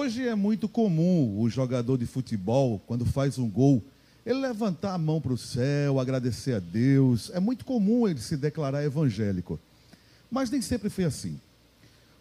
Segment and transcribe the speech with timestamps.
[0.00, 3.84] Hoje é muito comum o jogador de futebol, quando faz um gol,
[4.24, 7.30] ele levantar a mão para o céu, agradecer a Deus.
[7.34, 9.60] É muito comum ele se declarar evangélico.
[10.30, 11.38] Mas nem sempre foi assim.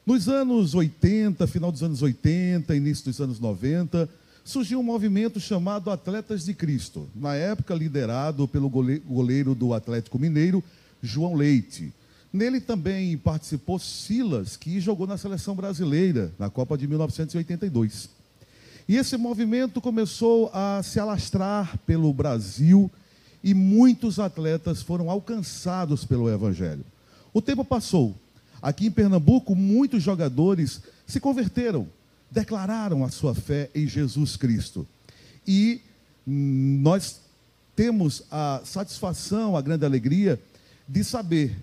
[0.06, 4.10] Nos anos 80, final dos anos 80, início dos anos 90,
[4.44, 10.62] surgiu um movimento chamado Atletas de Cristo, na época liderado pelo goleiro do Atlético Mineiro,
[11.02, 11.94] João Leite.
[12.32, 18.10] Nele também participou Silas, que jogou na seleção brasileira na Copa de 1982.
[18.88, 22.90] E esse movimento começou a se alastrar pelo Brasil
[23.44, 26.86] e muitos atletas foram alcançados pelo Evangelho.
[27.34, 28.16] O tempo passou.
[28.62, 31.88] Aqui em Pernambuco, muitos jogadores se converteram,
[32.30, 34.88] declararam a sua fé em Jesus Cristo.
[35.48, 35.82] E
[36.26, 37.22] nós
[37.76, 40.40] temos a satisfação, a grande alegria
[40.88, 41.56] de saber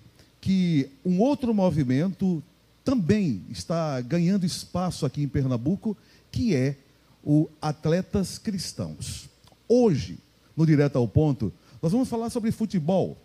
[0.47, 2.41] que um outro movimento
[2.85, 5.97] também está ganhando espaço aqui em Pernambuco,
[6.31, 6.77] que é
[7.25, 9.29] o Atletas Cristãos.
[9.69, 10.21] Hoje,
[10.57, 11.53] no Direto ao Ponto,
[11.83, 13.19] nós vamos falar sobre futebol.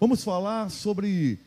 [0.00, 1.38] Vamos falar sobre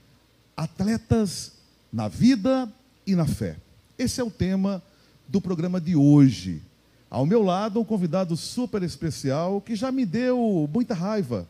[0.55, 1.53] atletas
[1.91, 2.71] na vida
[3.03, 3.57] e na fé.
[3.97, 4.79] Esse é o tema
[5.27, 6.61] do programa de hoje.
[7.09, 11.49] Ao meu lado, um convidado super especial que já me deu muita raiva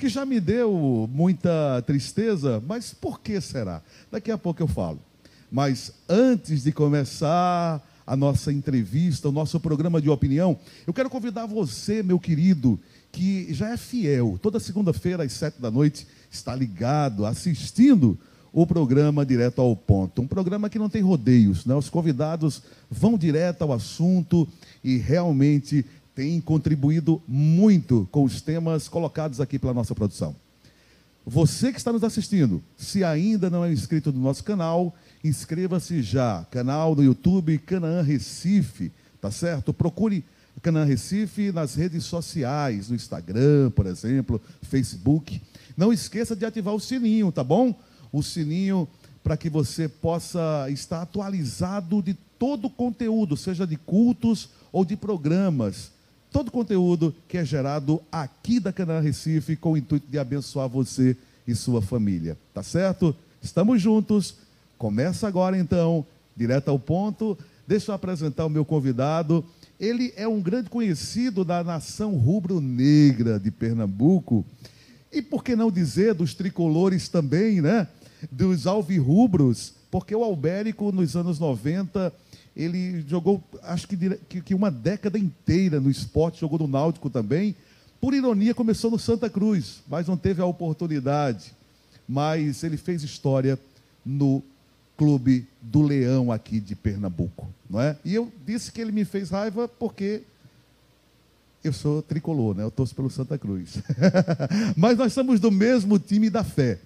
[0.00, 3.82] que já me deu muita tristeza, mas por que será?
[4.10, 4.98] Daqui a pouco eu falo.
[5.52, 11.44] Mas antes de começar a nossa entrevista, o nosso programa de opinião, eu quero convidar
[11.44, 12.80] você, meu querido,
[13.12, 18.18] que já é fiel, toda segunda-feira às sete da noite, está ligado, assistindo
[18.54, 20.22] o programa Direto ao Ponto.
[20.22, 21.74] Um programa que não tem rodeios, né?
[21.74, 24.48] os convidados vão direto ao assunto
[24.82, 25.84] e realmente
[26.14, 30.34] tem contribuído muito com os temas colocados aqui pela nossa produção.
[31.26, 36.44] Você que está nos assistindo, se ainda não é inscrito no nosso canal, inscreva-se já.
[36.50, 38.90] Canal no YouTube Canaã Recife,
[39.20, 39.72] tá certo?
[39.72, 40.24] Procure
[40.62, 45.40] Canaã Recife nas redes sociais, no Instagram, por exemplo, Facebook.
[45.76, 47.74] Não esqueça de ativar o sininho, tá bom?
[48.10, 48.88] O sininho
[49.22, 54.96] para que você possa estar atualizado de todo o conteúdo, seja de cultos ou de
[54.96, 55.92] programas
[56.32, 61.16] todo conteúdo que é gerado aqui da Canaã Recife com o intuito de abençoar você
[61.46, 62.38] e sua família.
[62.54, 63.14] Tá certo?
[63.42, 64.34] Estamos juntos.
[64.78, 67.36] Começa agora então, direto ao ponto.
[67.66, 69.44] Deixa eu apresentar o meu convidado.
[69.78, 74.44] Ele é um grande conhecido da nação rubro-negra de Pernambuco.
[75.12, 77.88] E por que não dizer dos tricolores também, né?
[78.30, 82.12] Dos alvirrubros, porque o Albérico nos anos 90
[82.60, 83.96] ele jogou, acho que,
[84.42, 87.56] que uma década inteira no esporte, jogou no Náutico também.
[88.00, 91.52] Por ironia, começou no Santa Cruz, mas não teve a oportunidade.
[92.08, 93.58] Mas ele fez história
[94.04, 94.42] no
[94.96, 97.96] clube do Leão aqui de Pernambuco, não é?
[98.04, 100.22] E eu disse que ele me fez raiva porque
[101.64, 102.62] eu sou tricolor, né?
[102.64, 103.78] Eu torço pelo Santa Cruz.
[104.76, 106.78] Mas nós somos do mesmo time da fé.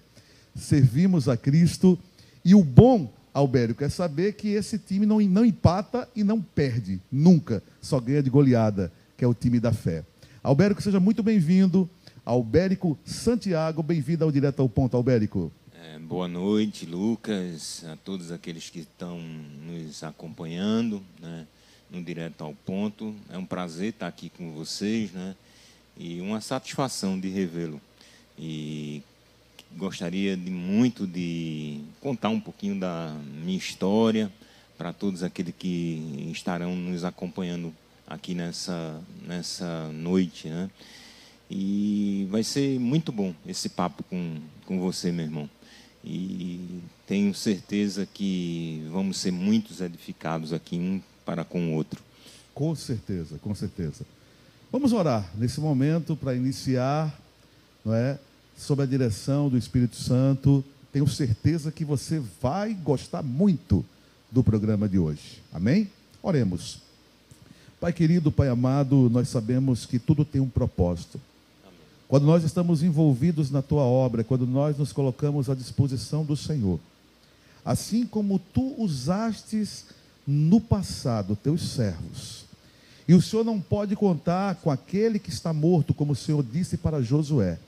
[0.55, 1.99] Servimos a Cristo
[2.43, 7.01] e o bom Albério, quer saber que esse time não, não empata e não perde,
[7.11, 10.05] nunca, só ganha de goleada, que é o time da fé.
[10.41, 11.89] Albérico, seja muito bem-vindo.
[12.23, 15.51] Albérico Santiago, bem-vindo ao Direto ao Ponto, Albérico.
[15.83, 21.45] É, boa noite, Lucas, a todos aqueles que estão nos acompanhando né,
[21.91, 23.13] no Direto ao Ponto.
[23.29, 25.35] É um prazer estar aqui com vocês né,
[25.97, 27.81] e uma satisfação de revê-lo.
[28.39, 29.03] E
[29.77, 34.31] gostaria de muito de contar um pouquinho da minha história
[34.77, 37.73] para todos aqueles que estarão nos acompanhando
[38.07, 40.69] aqui nessa, nessa noite, né?
[41.49, 45.49] E vai ser muito bom esse papo com, com você, meu irmão.
[46.03, 52.03] E tenho certeza que vamos ser muitos edificados aqui um para com o outro.
[52.53, 54.05] Com certeza, com certeza.
[54.71, 57.15] Vamos orar nesse momento para iniciar,
[57.83, 58.19] não é?
[58.57, 60.63] Sob a direção do Espírito Santo.
[60.91, 63.83] Tenho certeza que você vai gostar muito
[64.31, 65.41] do programa de hoje.
[65.53, 65.89] Amém?
[66.21, 66.79] Oremos.
[67.79, 71.19] Pai querido, Pai amado, nós sabemos que tudo tem um propósito.
[71.63, 71.77] Amém.
[72.07, 76.79] Quando nós estamos envolvidos na tua obra, quando nós nos colocamos à disposição do Senhor,
[77.63, 79.85] assim como tu usastes
[80.25, 82.45] no passado teus servos,
[83.07, 86.77] e o Senhor não pode contar com aquele que está morto, como o Senhor disse
[86.77, 87.59] para Josué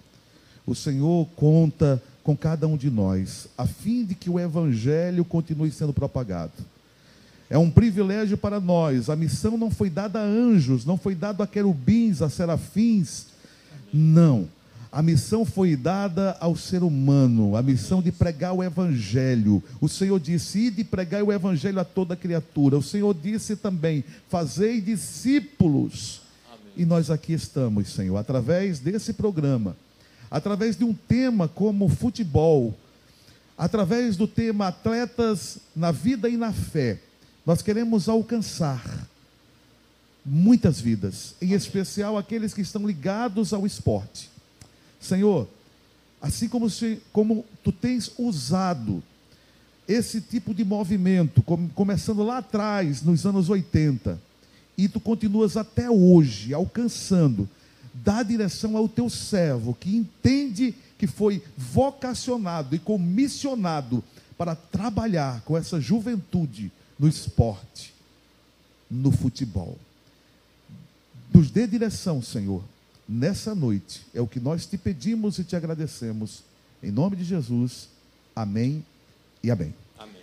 [0.68, 5.72] o Senhor conta com cada um de nós, a fim de que o Evangelho continue
[5.72, 6.52] sendo propagado.
[7.50, 9.10] É um privilégio para nós.
[9.10, 13.28] A missão não foi dada a anjos, não foi dada a querubins, a serafins.
[13.94, 14.50] Não.
[14.92, 19.64] A missão foi dada ao ser humano, a missão de pregar o evangelho.
[19.80, 22.78] O Senhor disse: "Ide pregar o evangelho a toda criatura".
[22.78, 26.22] O Senhor disse também: "Fazei discípulos".
[26.50, 26.74] Amém.
[26.76, 29.76] E nós aqui estamos, Senhor, através desse programa,
[30.30, 32.78] através de um tema como futebol,
[33.58, 37.00] através do tema atletas na vida e na fé.
[37.46, 39.08] Nós queremos alcançar
[40.26, 44.30] muitas vidas, em especial aqueles que estão ligados ao esporte.
[45.00, 45.48] Senhor,
[46.22, 49.02] assim como, se, como tu tens usado
[49.88, 51.42] esse tipo de movimento,
[51.74, 54.20] começando lá atrás, nos anos 80,
[54.78, 57.50] e tu continuas até hoje alcançando,
[58.04, 64.04] dá direção ao teu servo que entende que foi vocacionado e comissionado
[64.38, 67.94] para trabalhar com essa juventude no esporte,
[68.90, 69.78] no futebol.
[71.34, 72.64] Nos dê direção, Senhor,
[73.08, 74.06] nessa noite.
[74.14, 76.44] É o que nós te pedimos e te agradecemos.
[76.82, 77.90] Em nome de Jesus.
[78.36, 78.84] Amém
[79.44, 79.74] e amém.
[79.98, 80.22] Amém.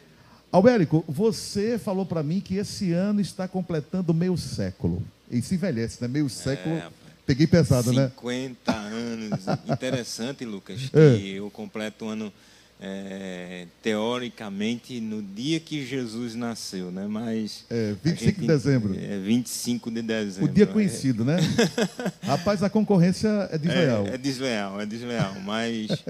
[0.50, 5.02] Albérico, você falou para mim que esse ano está completando meio século.
[5.30, 6.08] E se envelhece, né?
[6.08, 6.80] Meio século.
[7.24, 8.12] É, Peguei pesado, 50 né?
[8.14, 9.40] 50 anos.
[9.68, 11.38] Interessante, Lucas, que é.
[11.38, 12.32] eu completo o ano
[12.80, 17.06] é, teoricamente no dia que Jesus nasceu, né?
[17.08, 18.94] Mas é 25 gente, de dezembro.
[18.98, 20.50] É 25 de dezembro.
[20.50, 21.26] O dia conhecido, é.
[21.26, 21.36] né?
[22.22, 24.06] Rapaz, a concorrência é desleal.
[24.06, 25.90] É, é desleal, é desleal, mas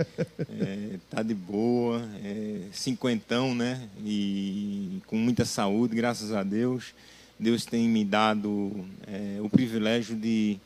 [0.61, 3.89] é, tá de boa, é, cinquentão, né?
[4.05, 6.95] E com muita saúde, graças a Deus.
[7.39, 10.59] Deus tem me dado é, o privilégio de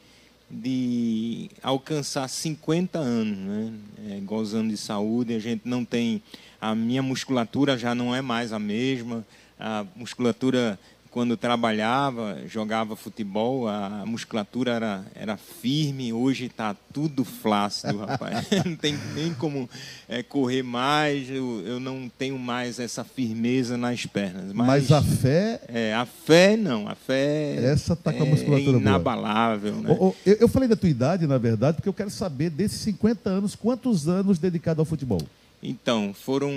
[0.51, 3.73] de alcançar 50 anos, né?
[4.11, 5.35] É, gozando de saúde.
[5.35, 6.23] A gente não tem.
[6.61, 9.27] A minha musculatura já não é mais a mesma.
[9.59, 10.79] A musculatura
[11.19, 18.47] quando trabalhava, jogava futebol, a musculatura era, era firme, hoje está tudo flácido, rapaz.
[18.65, 19.69] não tem nem como
[20.09, 24.53] é, correr mais, eu, eu não tenho mais essa firmeza nas pernas.
[24.53, 25.61] Mas, Mas a fé.
[25.67, 27.65] É, a fé não, a fé.
[27.65, 29.73] Essa está com a musculatura é inabalável.
[29.73, 30.11] Boa.
[30.11, 30.15] Né?
[30.25, 33.57] eu, eu falei da tua idade, na verdade, porque eu quero saber desses 50 anos,
[33.57, 35.21] quantos anos dedicado ao futebol?
[35.61, 36.53] Então, foram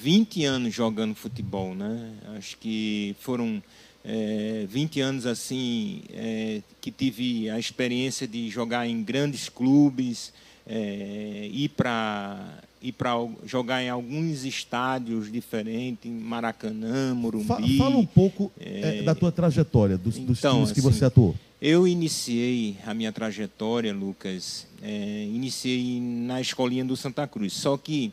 [0.00, 2.12] 20 anos jogando futebol, né?
[2.36, 3.60] Acho que foram
[4.04, 10.32] é, 20 anos assim é, que tive a experiência de jogar em grandes clubes,
[10.66, 13.10] é, ir para ir para
[13.44, 17.76] jogar em alguns estádios diferentes, Maracanã, Morumbi.
[17.76, 21.04] Fala um pouco é, é, da tua trajetória, dos, dos então, times que assim, você
[21.04, 21.34] atuou.
[21.60, 27.52] Eu iniciei a minha trajetória, Lucas, é, iniciei na escolinha do Santa Cruz.
[27.52, 28.12] Só que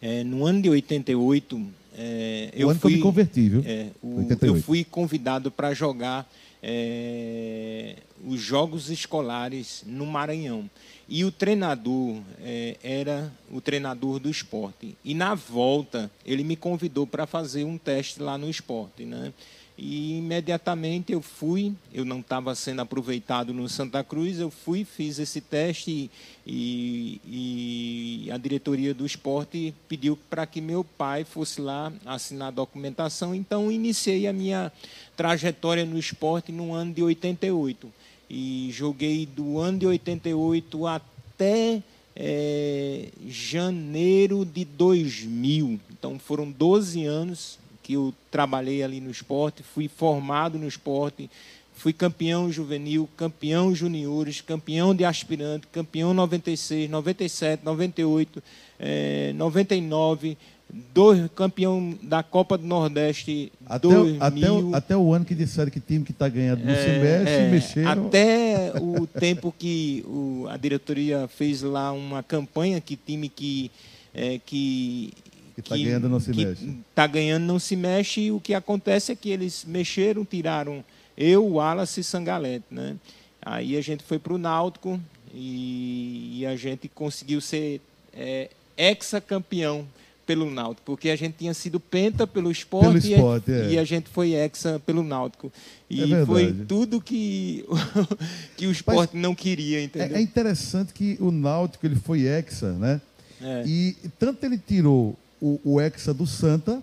[0.00, 1.60] é, no ano de 88,
[1.96, 3.62] é, o eu ano fui, que eu me converti, viu?
[3.64, 6.30] É, o, eu fui convidado para jogar
[6.62, 7.96] é,
[8.26, 10.68] os jogos escolares no Maranhão.
[11.08, 14.96] E o treinador é, era o treinador do esporte.
[15.04, 19.04] E na volta, ele me convidou para fazer um teste lá no esporte.
[19.04, 19.32] Né?
[19.82, 25.18] E imediatamente eu fui, eu não estava sendo aproveitado no Santa Cruz, eu fui, fiz
[25.18, 26.10] esse teste
[26.46, 32.50] e, e, a diretoria do esporte pediu para que meu pai fosse lá assinar a
[32.50, 33.34] documentação.
[33.34, 34.70] Então iniciei a minha
[35.16, 37.90] trajetória no esporte no ano de 88.
[38.28, 41.82] E joguei do ano de 88 até
[42.14, 45.80] é, janeiro de 2000.
[45.90, 47.58] Então foram 12 anos
[47.90, 51.28] que eu trabalhei ali no esporte, fui formado no esporte,
[51.74, 58.40] fui campeão juvenil, campeão juniores, campeão de aspirante, campeão 96, 97, 98,
[58.78, 60.38] é, 99,
[60.94, 64.22] dois, campeão da Copa do Nordeste até, 2000.
[64.22, 66.90] Até o, até o ano que disseram que time que está ganhando não é, se
[66.90, 68.06] mexe, é, mexeram.
[68.06, 73.68] Até o tempo que o, a diretoria fez lá uma campanha que time que,
[74.14, 75.12] é, que
[75.62, 76.78] que está ganhando não se mexe.
[76.90, 80.84] Está ganhando não se mexe e o que acontece é que eles mexeram, tiraram
[81.16, 82.64] eu, o Wallace e Sangalete.
[82.70, 82.96] Né?
[83.42, 85.00] Aí a gente foi para o Náutico
[85.34, 87.80] e, e, a gente conseguiu ser
[88.12, 89.86] é, ex-campeão
[90.26, 93.72] pelo Náutico, porque a gente tinha sido penta pelo esporte, pelo esporte e, é.
[93.72, 95.52] e, a gente foi exa pelo Náutico.
[95.88, 97.64] E é foi tudo que,
[98.56, 100.16] que o esporte Mas não queria, entendeu?
[100.16, 103.00] É, é, interessante que o Náutico ele foi exa, né?
[103.42, 103.64] É.
[103.66, 106.82] E tanto ele tirou o, o Hexa do Santa,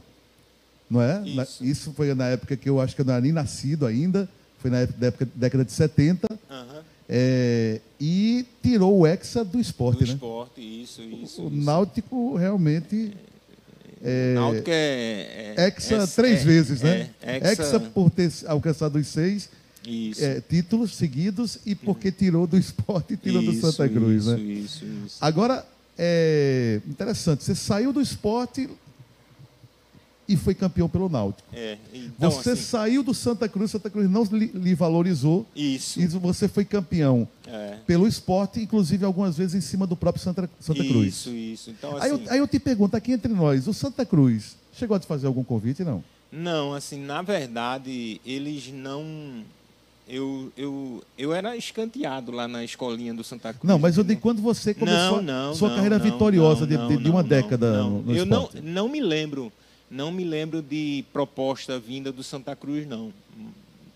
[0.90, 1.22] não é?
[1.26, 1.66] Isso.
[1.66, 4.28] Isso foi na época que eu acho que eu não era nem nascido ainda,
[4.60, 6.28] foi na época, década de 70.
[6.32, 6.82] Uhum.
[7.10, 10.14] É, e tirou o Hexa do esporte, do né?
[10.14, 11.42] esporte, isso, isso.
[11.44, 13.14] O, o Náutico realmente.
[14.04, 15.54] É, Náutico é.
[15.56, 17.10] é Hexa é, três é, vezes, né?
[17.22, 17.64] É, hexa...
[17.64, 19.50] hexa por ter alcançado os seis
[20.20, 24.32] é, títulos seguidos e porque tirou do esporte e tirou isso, do Santa Cruz, isso,
[24.32, 24.40] né?
[24.40, 25.18] Isso, isso.
[25.22, 25.66] Agora,
[25.98, 28.70] é interessante, você saiu do esporte
[30.28, 31.48] e foi campeão pelo Náutico.
[31.54, 35.48] É, então, você assim, saiu do Santa Cruz, Santa Cruz não lhe, lhe valorizou.
[35.56, 36.02] Isso.
[36.02, 37.78] E você foi campeão é.
[37.88, 41.08] pelo esporte, inclusive algumas vezes em cima do próprio Santa, Santa Cruz.
[41.08, 41.70] Isso, isso.
[41.70, 44.58] Então, assim, aí, eu, assim aí eu te pergunto, aqui entre nós, o Santa Cruz
[44.74, 46.04] chegou a te fazer algum convite, não?
[46.32, 49.44] Não, assim, na verdade, eles não.
[50.10, 53.68] Eu, eu, eu era escanteado lá na escolinha do Santa Cruz.
[53.68, 56.88] Não, mas eu digo quando você começou não, não, sua não, carreira não, vitoriosa não,
[56.88, 59.52] de, de, uma década no, no Eu não, não me lembro,
[59.92, 63.12] não me lembro de proposta vinda do Santa Cruz, não.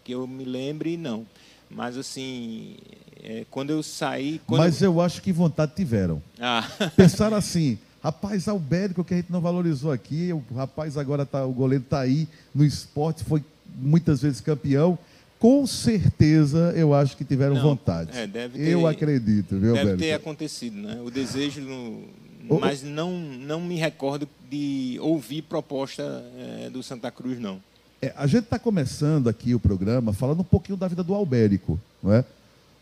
[0.04, 1.26] Que eu me lembre, não.
[1.70, 2.76] Mas assim,
[3.24, 4.42] é, quando eu saí.
[4.46, 4.94] Quando mas eu...
[4.94, 6.22] eu acho que vontade tiveram.
[6.40, 6.68] Ah.
[6.96, 7.78] Pensaram assim.
[8.04, 12.00] Rapaz, Albérico, que a gente não valorizou aqui, o rapaz agora tá, o goleiro está
[12.00, 13.44] aí no esporte, foi
[13.76, 14.98] muitas vezes campeão.
[15.42, 18.16] Com certeza, eu acho que tiveram não, vontade.
[18.16, 21.02] É, deve ter, eu acredito, viu, Deve ter acontecido, né?
[21.04, 27.40] O desejo, no, mas não, não me recordo de ouvir proposta é, do Santa Cruz,
[27.40, 27.60] não.
[28.00, 31.80] É, a gente está começando aqui o programa falando um pouquinho da vida do Albérico,
[32.04, 32.24] não é?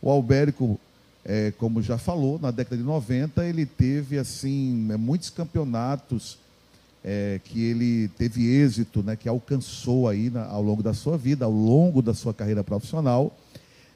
[0.01, 0.77] O Albérico
[1.23, 6.37] é, como já falou, na década de 90 ele teve assim muitos campeonatos
[7.03, 11.45] é, que ele teve êxito, né, que alcançou aí na, ao longo da sua vida,
[11.45, 13.35] ao longo da sua carreira profissional.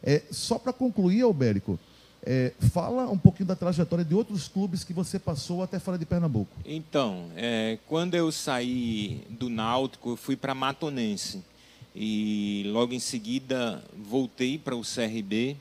[0.01, 1.79] É, só para concluir, Albérico,
[2.25, 6.05] é, fala um pouquinho da trajetória de outros clubes que você passou até fora de
[6.05, 6.55] Pernambuco.
[6.65, 11.43] Então, é, quando eu saí do Náutico, eu fui para Matonense.
[11.95, 15.55] E logo em seguida voltei para o CRB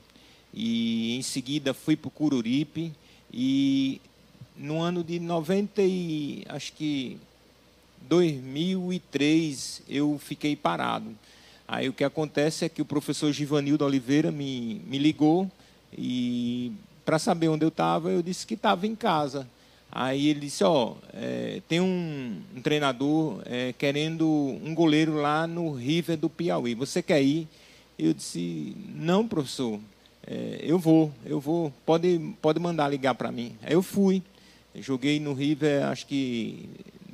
[0.51, 2.91] e em seguida fui para o Cururipe
[3.31, 4.01] e
[4.55, 7.19] no ano de 90 e acho que
[8.07, 11.07] 2003 eu fiquei parado.
[11.67, 15.49] Aí o que acontece é que o professor Givanildo Oliveira me, me ligou
[15.97, 16.71] e
[17.05, 19.47] para saber onde eu estava, eu disse que estava em casa.
[19.91, 25.45] Aí ele disse, ó, oh, é, tem um, um treinador é, querendo um goleiro lá
[25.45, 26.73] no River do Piauí.
[26.73, 27.47] Você quer ir?
[27.97, 29.79] Eu disse, não, professor,
[30.25, 33.55] é, eu vou, eu vou, pode, pode mandar ligar para mim.
[33.61, 34.23] Aí eu fui,
[34.75, 36.67] joguei no River, acho que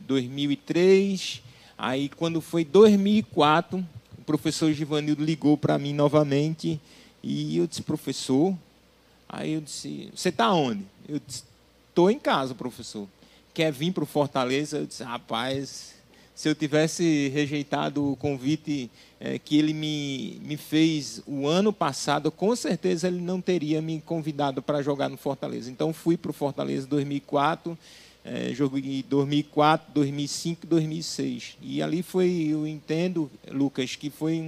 [0.09, 1.43] 2003.
[1.77, 3.85] Aí quando foi 2004,
[4.17, 6.81] o professor Givanildo ligou para mim novamente
[7.21, 8.57] e eu disse, professor,
[9.27, 10.83] aí eu disse, você está onde?
[11.07, 11.43] Eu disse,
[11.89, 13.07] estou em casa, professor.
[13.53, 14.77] Quer vir para o Fortaleza?
[14.77, 15.93] Eu disse, rapaz,
[16.33, 18.89] se eu tivesse rejeitado o convite
[19.19, 24.01] é, que ele me, me fez o ano passado, com certeza ele não teria me
[24.01, 25.69] convidado para jogar no Fortaleza.
[25.69, 27.77] Então fui para o Fortaleza 2004,
[28.23, 31.57] é, joguei 2004, 2005 2006.
[31.61, 34.39] E ali foi, eu entendo, Lucas, que foi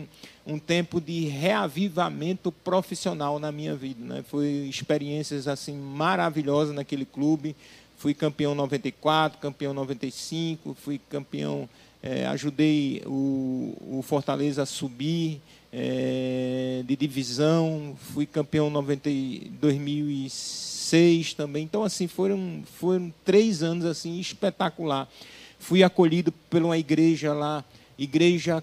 [0.46, 4.04] um, um tempo de reavivamento profissional na minha vida.
[4.04, 4.24] Né?
[4.28, 7.56] Foi experiências assim maravilhosas naquele clube.
[7.98, 11.70] Fui campeão 94, campeão 95, fui campeão
[12.04, 15.40] é, ajudei o, o, Fortaleza a subir
[15.72, 18.72] é, de divisão, fui campeão
[19.06, 21.64] em 2006 também.
[21.64, 25.08] Então, assim, foram, foram três anos assim espetacular.
[25.60, 27.64] Fui acolhido por uma igreja lá,
[27.98, 28.62] igreja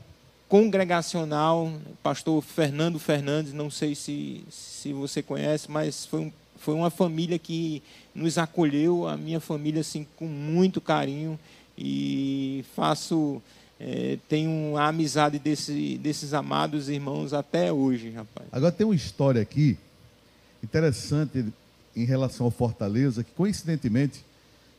[0.48, 1.72] congregacional,
[2.02, 7.38] pastor Fernando Fernandes, não sei se, se você conhece, mas foi, um, foi uma família
[7.38, 7.82] que
[8.14, 11.38] nos acolheu, a minha família, assim, com muito carinho
[11.76, 13.40] e faço
[13.80, 18.48] é, tenho a amizade desse, desses amados irmãos até hoje, rapaz.
[18.50, 19.78] Agora tem uma história aqui
[20.62, 21.44] interessante
[21.94, 24.24] em relação ao Fortaleza, que coincidentemente,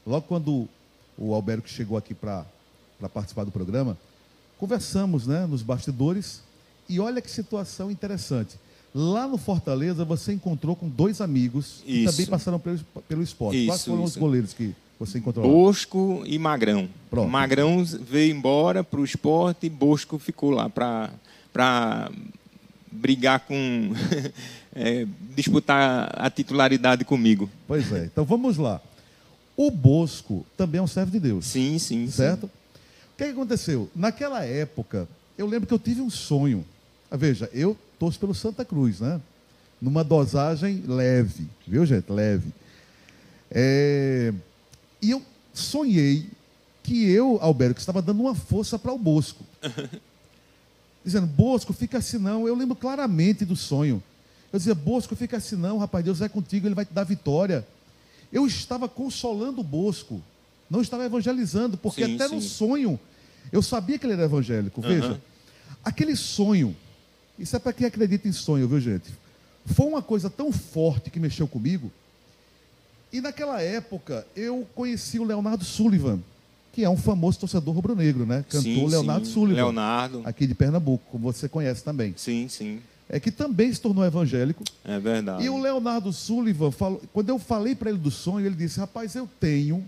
[0.05, 0.67] logo quando
[1.17, 2.45] o Alberto chegou aqui para
[3.13, 3.97] participar do programa,
[4.57, 6.41] conversamos né, nos bastidores
[6.87, 8.57] e olha que situação interessante.
[8.93, 13.57] Lá no Fortaleza você encontrou com dois amigos que também passaram pelo, pelo esporte.
[13.59, 14.13] Isso, Quais foram isso.
[14.13, 16.27] os goleiros que você encontrou Bosco lá?
[16.27, 16.89] e Magrão.
[17.09, 17.29] Pronto.
[17.29, 22.11] Magrão veio embora para o esporte e Bosco ficou lá para
[22.91, 23.93] brigar com.
[24.75, 27.49] é, disputar a titularidade comigo.
[27.67, 28.05] Pois é.
[28.05, 28.81] Então vamos lá.
[29.55, 31.45] O Bosco também é um servo de Deus.
[31.45, 32.09] Sim, sim.
[32.09, 32.47] Certo?
[32.47, 32.51] Sim.
[33.13, 33.89] O que, que aconteceu?
[33.95, 36.65] Naquela época, eu lembro que eu tive um sonho.
[37.09, 39.19] Ah, veja, eu torço pelo Santa Cruz, né?
[39.81, 42.11] Numa dosagem leve, viu, gente?
[42.11, 42.53] Leve.
[43.49, 44.33] É,
[45.01, 45.21] e eu
[45.53, 46.29] sonhei
[46.83, 49.43] que eu, Alberto, estava dando uma força para o Bosco.
[51.03, 52.47] Dizendo, Bosco, fica assim não.
[52.47, 54.03] Eu lembro claramente do sonho.
[54.51, 57.65] Eu dizia, Bosco, fica assim não, rapaz, Deus é contigo, Ele vai te dar vitória.
[58.31, 60.21] Eu estava consolando o Bosco,
[60.69, 62.35] não estava evangelizando, porque sim, até sim.
[62.35, 62.99] no sonho
[63.51, 64.81] eu sabia que ele era evangélico.
[64.81, 65.19] Veja,
[65.83, 66.75] aquele sonho
[67.37, 69.09] Isso é para quem acredita em sonho, viu, gente?
[69.65, 71.91] Foi uma coisa tão forte que mexeu comigo.
[73.11, 76.19] E naquela época eu conheci o Leonardo Sullivan,
[76.71, 78.45] que é um famoso torcedor rubro-negro, né?
[78.47, 79.33] Cantor sim, Leonardo sim.
[79.33, 79.55] Sullivan.
[79.55, 80.21] Leonardo.
[80.25, 82.13] Aqui de Pernambuco, como você conhece também.
[82.15, 82.79] Sim, sim.
[83.09, 84.63] É que também se tornou evangélico.
[84.85, 85.43] É verdade.
[85.43, 89.15] E o Leonardo Sullivan, falou, quando eu falei para ele do sonho, ele disse: Rapaz,
[89.15, 89.83] eu tenho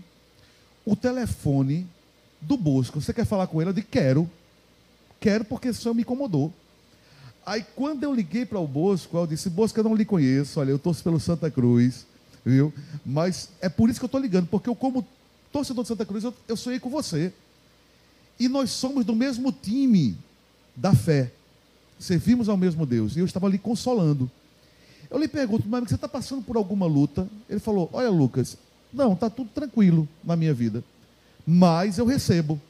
[0.84, 1.86] o telefone
[2.40, 3.00] do Bosco.
[3.00, 3.70] Você quer falar com ele?
[3.70, 4.28] Eu disse: Quero.
[5.20, 6.52] Quero porque esse sonho me incomodou.
[7.46, 10.58] Aí quando eu liguei para o Bosco, eu disse: Bosco, eu não lhe conheço.
[10.58, 12.04] Olha, eu torço pelo Santa Cruz,
[12.44, 12.72] viu?
[13.04, 15.06] Mas é por isso que eu estou ligando, porque eu, como
[15.52, 17.32] torcedor de Santa Cruz, eu, eu sonhei com você.
[18.38, 20.16] E nós somos do mesmo time
[20.74, 21.30] da fé.
[21.98, 23.14] Servimos ao mesmo Deus.
[23.16, 24.30] E eu estava ali consolando.
[25.10, 27.28] Eu lhe pergunto, mas você está passando por alguma luta?
[27.48, 28.56] Ele falou: Olha, Lucas,
[28.92, 30.82] não, está tudo tranquilo na minha vida.
[31.46, 32.60] Mas eu recebo.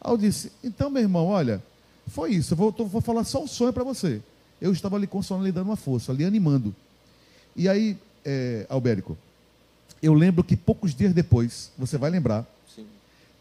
[0.00, 1.62] Aí eu disse: Então, meu irmão, olha,
[2.08, 2.52] foi isso.
[2.52, 4.20] Eu vou, tô- vou falar só o sonho para você.
[4.60, 6.74] Eu estava ali consolando, lhe dando uma força, ali animando.
[7.56, 9.16] E aí, é, Albérico,
[10.02, 12.86] eu lembro que poucos dias depois, você vai lembrar, Sim,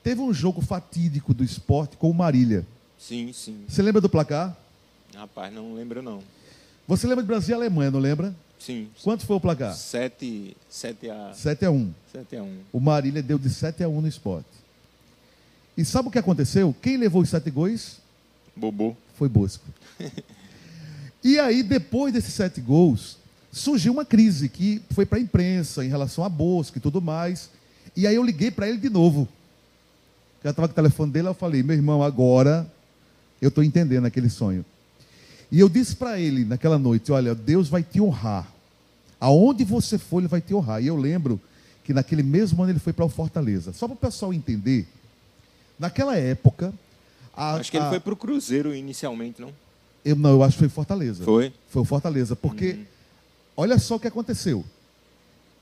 [0.03, 2.65] teve um jogo fatídico do esporte com o Marília.
[2.97, 3.31] sim.
[3.33, 3.65] sim.
[3.67, 4.55] Você lembra do placar?
[5.15, 6.21] Rapaz, não lembro não.
[6.87, 8.35] Você lembra de Brasil e Alemanha, não lembra?
[8.59, 8.89] Sim.
[9.03, 9.73] Quanto foi o placar?
[9.73, 11.93] 7, 7 a 7 a 1.
[12.13, 12.57] 7 a 1.
[12.71, 14.47] O Marília deu de 7 a 1 no esporte.
[15.75, 16.73] E sabe o que aconteceu?
[16.81, 17.97] Quem levou os sete gols
[18.55, 18.95] Bobô.
[19.15, 19.65] foi Bosco.
[21.25, 23.17] E aí, depois desses sete gols,
[23.53, 27.50] surgiu uma crise que foi para a imprensa em relação a Bosco e tudo mais.
[27.95, 29.27] E aí eu liguei para ele de novo.
[30.43, 32.69] Já estava com o telefone dele, eu falei, meu irmão, agora
[33.41, 34.65] eu estou entendendo aquele sonho.
[35.51, 38.51] E eu disse para ele naquela noite, olha, Deus vai te honrar.
[39.19, 40.81] Aonde você for, ele vai te honrar.
[40.83, 41.39] E eu lembro
[41.83, 43.72] que naquele mesmo ano ele foi para o Fortaleza.
[43.72, 44.88] Só para o pessoal entender,
[45.77, 46.74] naquela época...
[47.35, 49.51] a- Acho que ele a- foi pro Cruzeiro inicialmente, não?
[50.03, 51.24] eu, não, eu acho que foi Fortaleza.
[51.24, 51.53] Foi?
[51.70, 52.79] Foi o Fortaleza, porque
[53.55, 54.63] olha só o que aconteceu.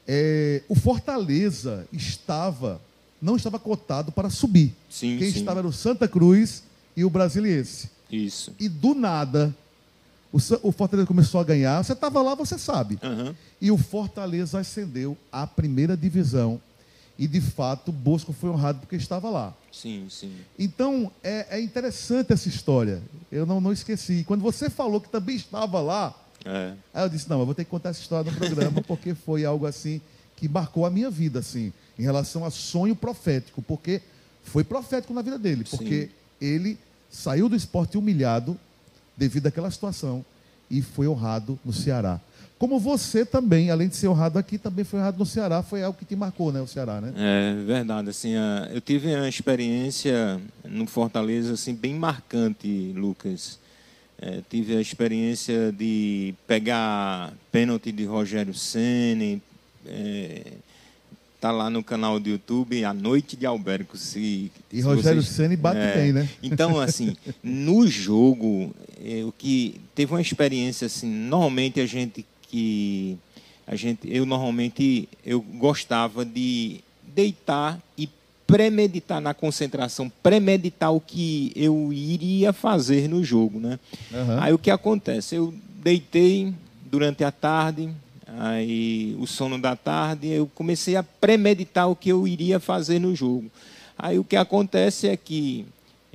[0.08, 2.82] É, o Fortaleza estava,
[3.22, 4.76] não estava cotado para subir.
[4.90, 5.40] Sim, Quem sim.
[5.40, 6.64] estava era o Santa Cruz
[6.96, 7.90] e o Brasiliense.
[8.12, 8.54] Isso.
[8.60, 9.56] E do nada,
[10.32, 11.84] o, o Fortaleza começou a ganhar.
[11.84, 12.98] Você estava lá, você sabe.
[13.02, 13.36] Aham.
[13.60, 16.60] E o Fortaleza ascendeu à primeira divisão.
[17.18, 19.54] E de fato, o Bosco foi honrado porque estava lá.
[19.72, 20.34] Sim, sim.
[20.58, 23.02] Então, é, é interessante essa história.
[23.32, 24.24] Eu não, não esqueci.
[24.28, 26.74] Quando você falou que também estava lá, É.
[26.94, 29.46] Aí eu disse, não, eu vou ter que contar essa história no programa, porque foi
[29.46, 30.02] algo assim
[30.36, 34.02] que marcou a minha vida, assim, em relação a sonho profético, porque
[34.44, 36.10] foi profético na vida dele, porque
[36.42, 36.80] ele
[37.12, 38.58] saiu do esporte humilhado
[39.16, 40.26] devido àquela situação
[40.70, 42.20] e foi honrado no Ceará.
[42.58, 45.98] Como você também, além de ser honrado aqui, também foi honrado no Ceará, foi algo
[45.98, 47.12] que te marcou, né, o Ceará, né?
[47.16, 48.34] É verdade, assim,
[48.72, 53.60] eu tive uma experiência no Fortaleza assim bem marcante, Lucas.
[54.22, 59.42] É, tive a experiência de pegar pênalti de Rogério Ceni,
[59.86, 60.44] é,
[61.40, 63.98] tá lá no canal do YouTube A Noite de Alberco.
[63.98, 66.30] Se, E se Rogério vocês- Ceni bate É, bem, né?
[66.44, 68.72] Então, assim, no jogo,
[69.04, 73.18] é, o que teve uma experiência assim, normalmente a gente que
[73.66, 76.82] a gente, eu normalmente eu gostava de
[77.16, 78.08] deitar e
[78.52, 83.80] premeditar na concentração, premeditar o que eu iria fazer no jogo, né?
[84.14, 84.40] Aham.
[84.42, 85.36] Aí o que acontece?
[85.36, 86.54] Eu deitei
[86.86, 87.90] durante a tarde,
[88.40, 93.16] aí o sono da tarde, eu comecei a premeditar o que eu iria fazer no
[93.16, 93.46] jogo.
[93.98, 95.66] Aí o que acontece é que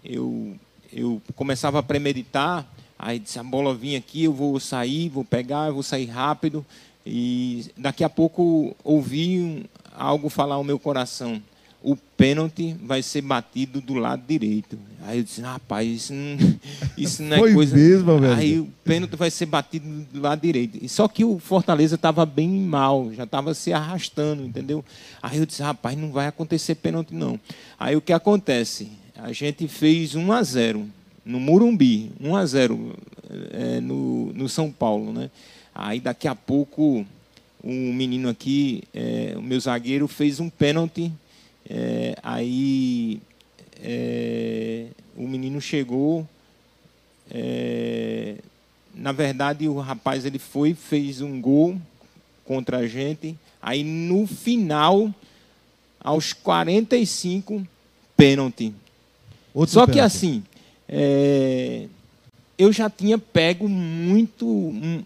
[0.04, 0.54] eu,
[0.92, 2.66] eu começava a premeditar,
[2.98, 6.64] aí disse, a bola vinha aqui, eu vou sair, vou pegar, eu vou sair rápido,
[7.04, 11.40] e daqui a pouco ouvi um- algo falar ao meu coração.
[11.88, 14.76] O pênalti vai ser batido do lado direito.
[15.04, 16.36] Aí eu disse, rapaz, isso não,
[16.98, 17.76] isso não é Foi coisa.
[17.76, 18.34] mesmo, velho?
[18.34, 20.88] Aí o pênalti vai ser batido do lado direito.
[20.88, 24.84] Só que o Fortaleza estava bem mal, já estava se arrastando, entendeu?
[25.22, 27.38] Aí eu disse, rapaz, não vai acontecer pênalti não.
[27.78, 28.88] Aí o que acontece?
[29.14, 30.84] A gente fez 1 a 0
[31.24, 32.94] no Murumbi, 1 a 0
[33.52, 35.30] é, no, no São Paulo, né?
[35.72, 37.06] Aí daqui a pouco
[37.62, 41.12] um menino aqui, é, o meu zagueiro fez um pênalti.
[41.68, 43.20] É, aí
[43.82, 46.26] é, o menino chegou,
[47.30, 48.36] é,
[48.94, 51.76] na verdade, o rapaz ele foi, fez um gol
[52.44, 53.36] contra a gente.
[53.60, 55.12] Aí no final,
[56.00, 57.66] aos 45,
[58.16, 58.72] pênalti.
[59.52, 60.42] Outro Só que assim,
[60.88, 61.86] é,
[62.56, 64.46] eu já tinha pego muito.
[64.46, 65.02] um-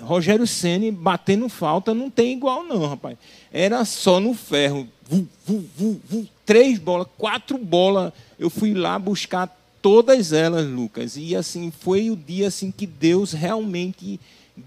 [0.00, 3.18] Rogério Ceni batendo falta não tem igual, não, rapaz.
[3.52, 4.88] Era só no ferro.
[5.10, 8.12] Vu, vu, vu, três bolas, quatro bolas.
[8.38, 9.48] Eu fui lá buscar
[9.82, 11.16] todas elas, Lucas.
[11.16, 14.20] E assim, foi o dia assim que Deus realmente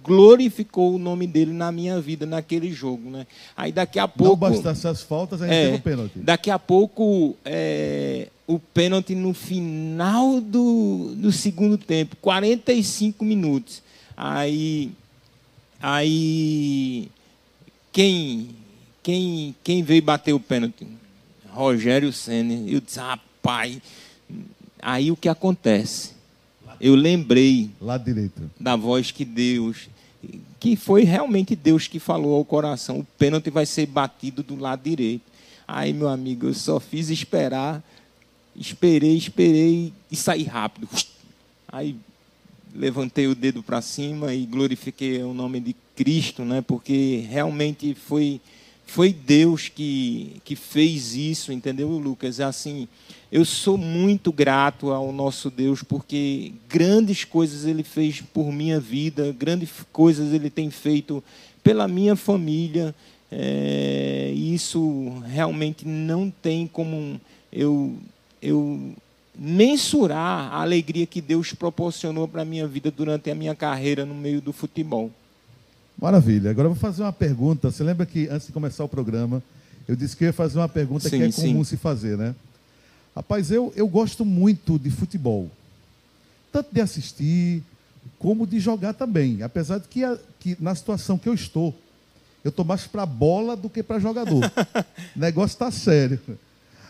[0.03, 3.27] glorificou o nome dele na minha vida naquele jogo, né?
[3.55, 6.19] Aí daqui a pouco Não bastasse as faltas, a gente é, teve o pênalti.
[6.19, 13.81] Daqui a pouco é, o pênalti no final do, do segundo tempo, 45 minutos.
[14.15, 14.91] Aí
[15.81, 17.09] aí
[17.91, 18.49] quem
[19.03, 20.87] quem quem veio bater o pênalti?
[21.49, 22.53] Rogério Senna.
[22.67, 23.77] Eu disse, rapaz,
[24.81, 26.13] aí o que acontece?
[26.81, 27.69] Eu lembrei
[28.59, 29.87] da voz que Deus,
[30.59, 32.99] que foi realmente Deus que falou ao coração.
[32.99, 35.23] O pênalti vai ser batido do lado direito.
[35.67, 37.81] Aí, meu amigo, eu só fiz esperar,
[38.55, 40.89] esperei, esperei e saí rápido.
[41.67, 41.95] Aí
[42.75, 46.61] levantei o dedo para cima e glorifiquei o nome de Cristo, né?
[46.61, 48.41] Porque realmente foi
[48.93, 52.39] foi Deus que, que fez isso, entendeu, Lucas?
[52.39, 52.87] Assim,
[53.31, 59.35] eu sou muito grato ao nosso Deus, porque grandes coisas Ele fez por minha vida,
[59.35, 61.23] grandes coisas Ele tem feito
[61.63, 62.93] pela minha família.
[63.31, 67.19] É, isso realmente não tem como
[67.51, 67.95] eu,
[68.43, 68.93] eu
[69.33, 74.13] mensurar a alegria que Deus proporcionou para a minha vida durante a minha carreira no
[74.13, 75.09] meio do futebol.
[76.03, 76.51] Maravilha.
[76.51, 77.71] Agora eu vou fazer uma pergunta.
[77.71, 79.41] Você lembra que antes de começar o programa,
[79.87, 81.47] eu disse que eu ia fazer uma pergunta Sim, que é sim.
[81.53, 82.35] comum se fazer, né?
[83.15, 85.49] Rapaz, eu, eu gosto muito de futebol.
[86.51, 87.63] Tanto de assistir,
[88.19, 89.43] como de jogar também.
[89.43, 91.73] Apesar de que, a- que na situação que eu estou,
[92.43, 94.43] eu estou mais para bola do que para jogador.
[94.43, 94.49] o
[95.17, 96.19] negócio está sério.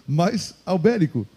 [0.08, 1.28] Mas, Albérico,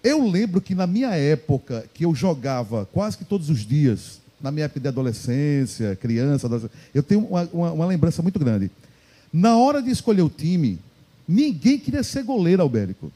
[0.00, 4.50] eu lembro que na minha época, que eu jogava quase que todos os dias, na
[4.52, 8.70] minha época de adolescência, criança, adolescência, eu tenho uma, uma- uma lembrança muito grande.
[9.32, 10.78] Na hora de escolher o time,
[11.26, 13.10] ninguém queria ser goleiro, Albérico.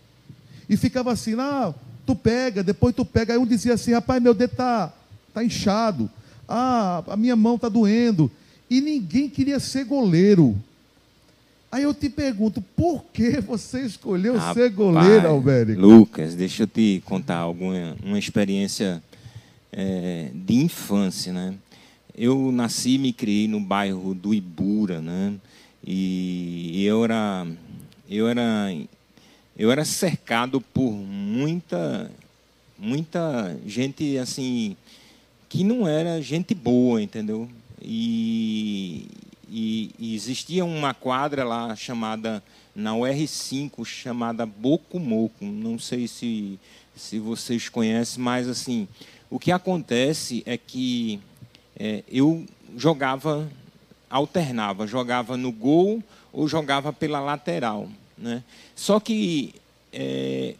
[0.71, 1.75] E ficava assim, ah,
[2.07, 3.35] tu pega, depois tu pega.
[3.35, 4.91] Aí um dizia assim, rapaz, meu dedo tá,
[5.35, 6.11] tá inchado.
[6.49, 8.31] Ah, a minha mão tá doendo.
[8.71, 10.57] E ninguém queria ser goleiro.
[11.71, 15.81] Aí eu te pergunto, por que você escolheu ser Rapaz, goleiro, Albérico?
[15.83, 19.03] Lucas, deixa eu te contar alguma uma experiência
[19.72, 21.54] é, de infância, né?
[22.16, 25.35] Eu nasci e me criei no bairro do Ibura, né?
[25.87, 27.46] E eu era
[28.11, 28.74] eu era
[29.57, 32.11] eu era cercado por muita
[32.78, 34.76] muita gente assim
[35.48, 37.48] que não era gente boa, entendeu?
[37.81, 39.07] E,
[39.48, 42.42] e- e existia uma quadra lá chamada
[42.74, 45.44] na UR5 chamada Boco Moco.
[45.44, 46.59] Não sei se
[46.94, 48.88] se vocês conhecem, mas assim
[49.31, 51.21] o que acontece é que
[51.79, 52.45] é, eu
[52.77, 53.49] jogava
[54.11, 58.43] alternava, jogava no gol ou jogava pela lateral, né?
[58.75, 59.55] Só que
[59.93, 60.55] é,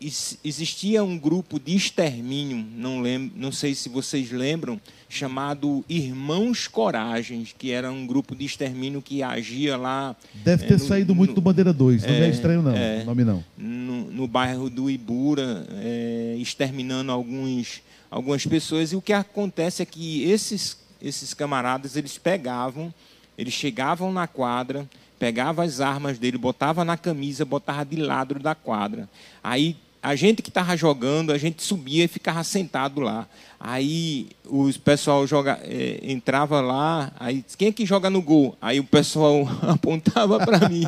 [0.00, 6.66] ex- existia um grupo de extermínio, não lembro, não sei se vocês lembram, chamado Irmãos
[6.68, 11.14] Coragens, que era um grupo de extermínio que agia lá Deve é, ter no- saído
[11.14, 12.02] muito no- do Bandeira 2.
[12.02, 12.74] Não é, é, estranho, não.
[12.74, 13.04] é.
[13.04, 13.44] Nome não.
[13.58, 18.92] no, no bairro do Ibura, é, exterminando alguns, algumas pessoas.
[18.92, 22.92] E o que acontece é que esses, esses camaradas, eles pegavam,
[23.38, 28.54] eles chegavam na quadra, pegavam as armas dele, botava na camisa, botava de lado da
[28.54, 29.08] quadra.
[29.42, 33.26] Aí a gente que estava jogando, a gente subia e ficava sentado lá.
[33.64, 38.56] Aí o pessoal joga, é, entrava lá, aí quem é que joga no gol?
[38.60, 40.82] Aí o pessoal apontava para mim.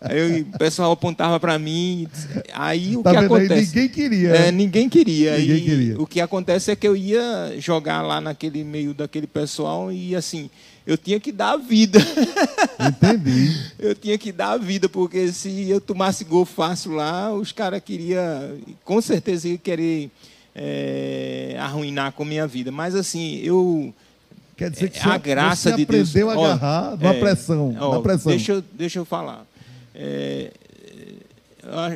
[0.00, 2.08] Aí o pessoal apontava para mim.
[2.52, 3.44] Aí o Tá que vendo aí?
[3.46, 3.76] acontece?
[3.76, 4.28] Ninguém queria.
[4.30, 4.50] É, né?
[4.50, 5.38] ninguém queria.
[5.38, 6.00] Ninguém queria.
[6.02, 10.50] O que acontece é que eu ia jogar lá naquele meio daquele pessoal e assim,
[10.84, 12.00] eu tinha que dar a vida.
[12.88, 13.56] Entendi.
[13.78, 17.80] eu tinha que dar a vida, porque se eu tomasse gol fácil lá, os caras
[17.84, 20.10] queriam, com certeza, iam querer
[20.54, 22.70] é, arruinar com a minha vida.
[22.72, 23.92] Mas assim, eu.
[24.56, 26.10] Quer dizer que É, a você, graça você de Deus.
[26.10, 27.76] aprendeu a Ó, agarrar na é, pressão.
[27.80, 28.30] ó, na pressão.
[28.30, 29.46] Deixa, eu- deixa eu falar.
[29.94, 30.52] É,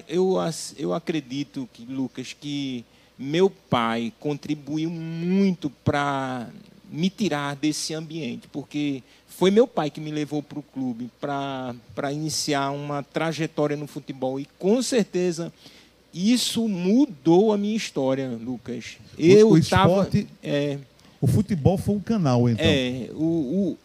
[0.08, 0.34] eu,
[0.78, 2.84] eu acredito que, Lucas, que
[3.18, 6.48] meu pai contribuiu muito para
[6.90, 11.74] me tirar desse ambiente, porque foi meu pai que me levou para o clube para
[12.12, 14.38] iniciar uma trajetória no futebol.
[14.40, 15.52] E com certeza
[16.16, 18.96] isso mudou a minha história, Lucas.
[19.18, 19.88] Eu o estava.
[20.02, 20.78] esporte- É,
[21.20, 22.64] O futebol foi um canal, então.
[22.64, 23.78] é, o, o,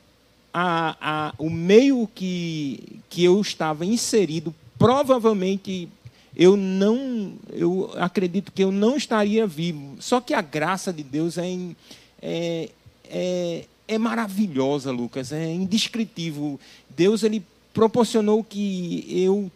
[0.54, 0.96] a,
[1.30, 5.88] a, o meio que, que eu estava inserido, provavelmente
[6.36, 9.96] eu não, eu acredito que eu não estaria vivo.
[10.00, 11.76] Só que a graça de Deus é, in-
[12.22, 12.70] é,
[13.10, 16.58] é, é maravilhosa, Lucas, é indescritível.
[16.96, 19.52] Deus ele proporcionou que eu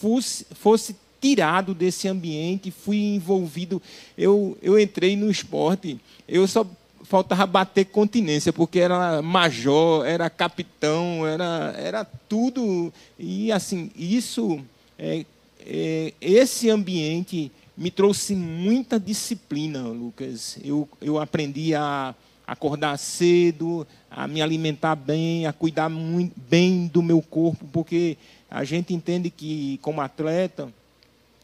[0.00, 3.80] fosse, fosse tirado desse ambiente, fui envolvido.
[4.18, 6.66] Eu, eu entrei no esporte, eu só
[7.04, 12.92] faltava bater continência, porque era major, era capitão, era, era tudo.
[13.16, 14.60] E assim, isso,
[14.98, 15.24] é,
[15.64, 20.58] é, esse ambiente me trouxe muita disciplina, Lucas.
[20.64, 27.00] Eu, eu aprendi a acordar cedo, a me alimentar bem, a cuidar muito bem do
[27.00, 28.18] meu corpo, porque
[28.50, 30.68] a gente entende que, como atleta,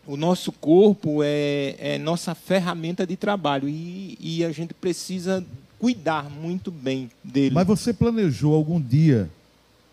[0.09, 5.45] o nosso corpo é, é nossa ferramenta de trabalho e, e a gente precisa
[5.79, 7.55] cuidar muito bem dele.
[7.55, 9.29] Mas você planejou algum dia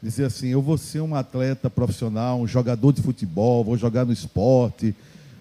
[0.01, 4.13] dizer assim: eu vou ser um atleta profissional, um jogador de futebol, vou jogar no
[4.13, 4.95] esporte,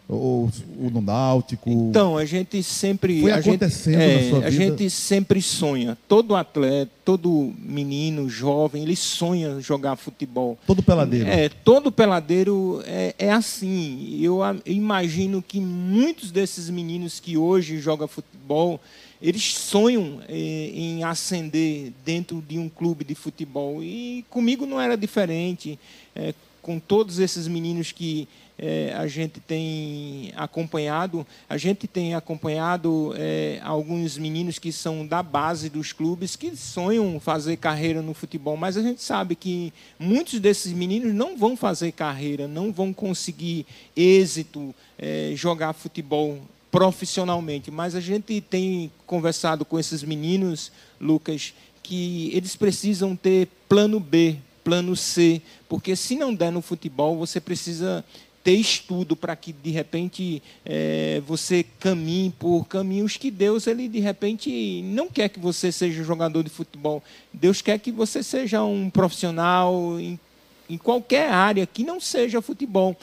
[0.09, 0.51] ou,
[0.83, 1.71] ou no Náutico?
[1.71, 3.21] Então, a gente sempre.
[3.23, 4.47] Foi a acontecendo gente, é, na sua vida?
[4.47, 5.97] A gente sempre sonha.
[6.07, 10.59] Todo atleta, todo menino, jovem, ele sonha jogar futebol.
[10.67, 11.29] Todo peladeiro.
[11.29, 14.19] É, todo peladeiro é, é assim.
[14.21, 18.79] Eu imagino que muitos desses meninos que hoje jogam futebol,
[19.23, 23.83] eles sonham eh, em ascender dentro de um clube de futebol.
[23.83, 25.79] E comigo não era diferente.
[26.15, 28.27] É, com todos esses meninos que
[28.59, 31.27] é, a gente tem acompanhado.
[31.49, 37.19] A gente tem acompanhado é, alguns meninos que são da base dos clubes que sonham
[37.19, 41.93] fazer carreira no futebol, mas a gente sabe que muitos desses meninos não vão fazer
[41.93, 46.39] carreira, não vão conseguir êxito, é, jogar futebol
[46.71, 47.71] profissionalmente.
[47.71, 54.37] Mas a gente tem conversado com esses meninos, Lucas, que eles precisam ter plano B,
[54.65, 58.03] plano C, porque se não der no futebol, você precisa
[58.45, 64.01] ter estudo para que de repente é, você caminhe por caminhos que Deus ele de
[64.01, 67.03] repente não quer que você seja jogador de futebol.
[67.33, 70.21] Deus quer que você seja um profissional em,
[70.69, 72.95] em qualquer área que não seja futebol.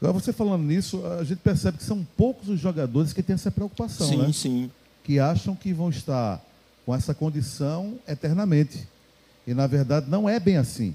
[0.00, 3.52] Agora você falando nisso, a gente percebe que são poucos os jogadores que têm essa
[3.52, 4.32] preocupação, sim, né?
[4.32, 4.70] Sim,
[5.04, 6.44] Que acham que vão estar
[6.84, 8.88] com essa condição eternamente.
[9.46, 10.94] E na verdade não é bem assim,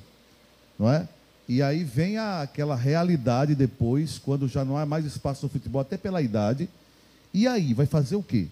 [0.78, 1.08] não é?
[1.50, 5.82] E aí vem a, aquela realidade depois, quando já não há mais espaço no futebol,
[5.82, 6.70] até pela idade.
[7.34, 8.46] E aí, vai fazer o quê?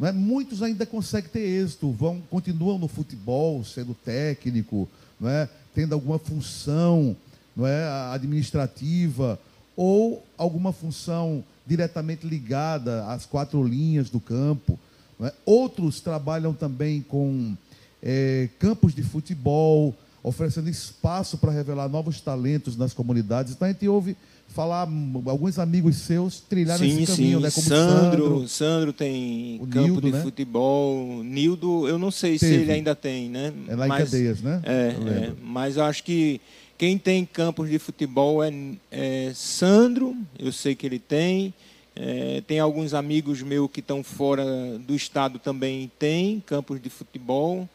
[0.00, 0.12] É?
[0.12, 4.88] Muitos ainda conseguem ter êxito, vão, continuam no futebol, sendo técnico,
[5.20, 5.48] é?
[5.74, 7.16] tendo alguma função
[7.58, 8.12] é?
[8.12, 9.36] administrativa,
[9.76, 14.78] ou alguma função diretamente ligada às quatro linhas do campo.
[15.20, 15.32] É?
[15.44, 17.56] Outros trabalham também com
[18.00, 19.92] é, campos de futebol,
[20.28, 23.52] oferecendo espaço para revelar novos talentos nas comunidades.
[23.52, 24.16] Então a gente ouve
[24.48, 24.88] falar,
[25.26, 27.44] alguns amigos seus trilharam sim, esse caminho, sim.
[27.44, 27.50] né?
[27.50, 30.22] Como Sandro, Sandro, Sandro tem campo Nildo, de né?
[30.22, 31.22] futebol.
[31.22, 32.54] Nildo, eu não sei Teve.
[32.54, 33.52] se ele ainda tem, né?
[33.68, 34.60] É lá em mas, Cadeias, né?
[34.64, 36.40] É, Eu é, mas eu acho que
[36.76, 38.52] quem tem campos de futebol é,
[38.90, 41.52] é Sandro, eu sei que ele tem.
[42.00, 44.44] É, tem alguns amigos meus que estão fora
[44.86, 47.68] do estado também tem campos de futebol.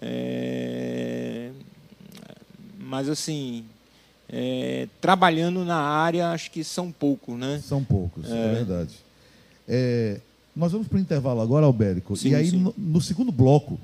[0.00, 1.17] É,
[2.88, 3.66] mas assim,
[4.30, 7.60] é, trabalhando na área, acho que são poucos, né?
[7.62, 8.54] São poucos, é, É.
[8.54, 8.96] verdade.
[9.68, 10.20] É,
[10.56, 12.16] nós vamos para o intervalo agora, Albérico.
[12.16, 13.78] Sim, e aí, no, no segundo bloco,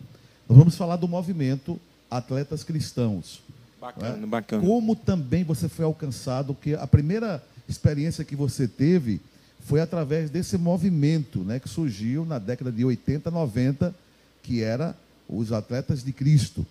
[0.49, 1.79] nós vamos falar do movimento
[2.11, 3.43] Atletas Cristãos.
[3.79, 4.67] Bacana, bacana.
[4.67, 9.21] Como também você foi alcançado, que a primeira experiência que você teve
[9.67, 13.95] foi através desse movimento né, que surgiu na década de 80, 90,
[14.43, 14.97] que era
[15.29, 16.67] os Atletas de Cristo.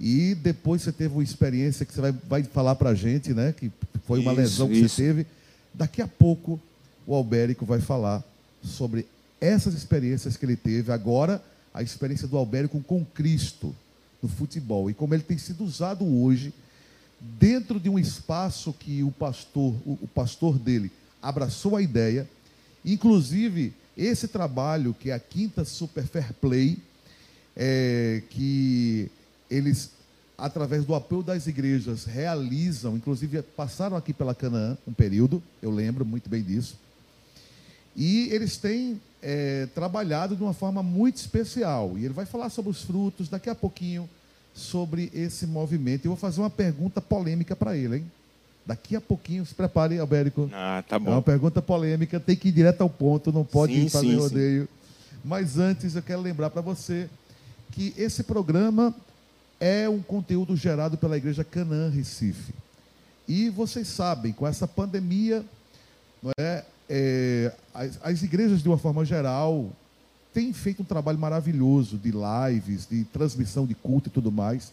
[0.00, 3.52] E depois você teve uma experiência que você vai, vai falar para a gente, né?
[3.52, 3.70] Que
[4.06, 4.94] foi uma Isso, lesão que isso.
[4.94, 5.26] você teve.
[5.74, 6.60] Daqui a pouco
[7.06, 8.22] o Albérico vai falar
[8.62, 9.06] sobre
[9.40, 10.92] essas experiências que ele teve.
[10.92, 13.74] Agora, a experiência do Albérico com Cristo
[14.22, 16.52] no futebol e como ele tem sido usado hoje
[17.20, 22.28] dentro de um espaço que o pastor, o, o pastor dele abraçou a ideia.
[22.84, 26.78] Inclusive, esse trabalho que é a Quinta Super Fair Play,
[27.56, 29.10] é, que
[29.50, 29.90] eles,
[30.36, 36.04] através do apoio das igrejas, realizam, inclusive passaram aqui pela Canaã um período, eu lembro
[36.04, 36.76] muito bem disso.
[37.96, 41.98] E eles têm é, trabalhado de uma forma muito especial.
[41.98, 44.08] E ele vai falar sobre os frutos daqui a pouquinho,
[44.54, 46.04] sobre esse movimento.
[46.04, 48.12] Eu vou fazer uma pergunta polêmica para ele, hein?
[48.64, 50.48] Daqui a pouquinho, se prepare, Albérico.
[50.52, 51.22] Ah, tá É uma bom.
[51.22, 54.18] pergunta polêmica, tem que ir direto ao ponto, não pode Sim, fazer sim, sim.
[54.18, 54.68] rodeio.
[55.24, 57.08] Mas antes, eu quero lembrar para você
[57.72, 58.94] que esse programa
[59.60, 62.54] é um conteúdo gerado pela Igreja Canaã Recife.
[63.26, 65.44] E vocês sabem, com essa pandemia,
[66.38, 69.70] é, é, as, as igrejas, de uma forma geral,
[70.32, 74.72] têm feito um trabalho maravilhoso de lives, de transmissão de culto e tudo mais.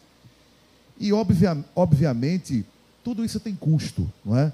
[1.00, 2.65] E, obvia, obviamente,
[3.04, 4.54] tudo isso tem custo, não é?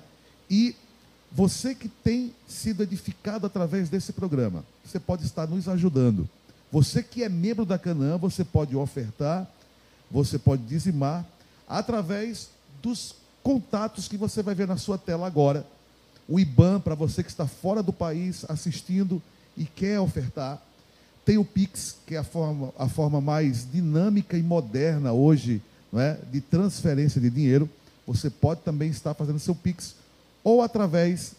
[0.49, 0.75] E
[1.31, 6.27] Você que tem sido edificado através desse programa, você pode estar nos ajudando.
[6.69, 9.49] Você que é membro da Canaã, você pode ofertar,
[10.11, 11.25] você pode dizimar
[11.67, 12.49] através
[12.81, 15.65] dos contatos que você vai ver na sua tela agora.
[16.27, 19.21] O IBAN, para você que está fora do país assistindo
[19.57, 20.61] e quer ofertar.
[21.25, 25.61] Tem o Pix, que é a forma, a forma mais dinâmica e moderna hoje
[25.93, 27.69] é, de transferência de dinheiro.
[28.07, 29.95] Você pode também estar fazendo seu Pix
[30.43, 31.33] ou através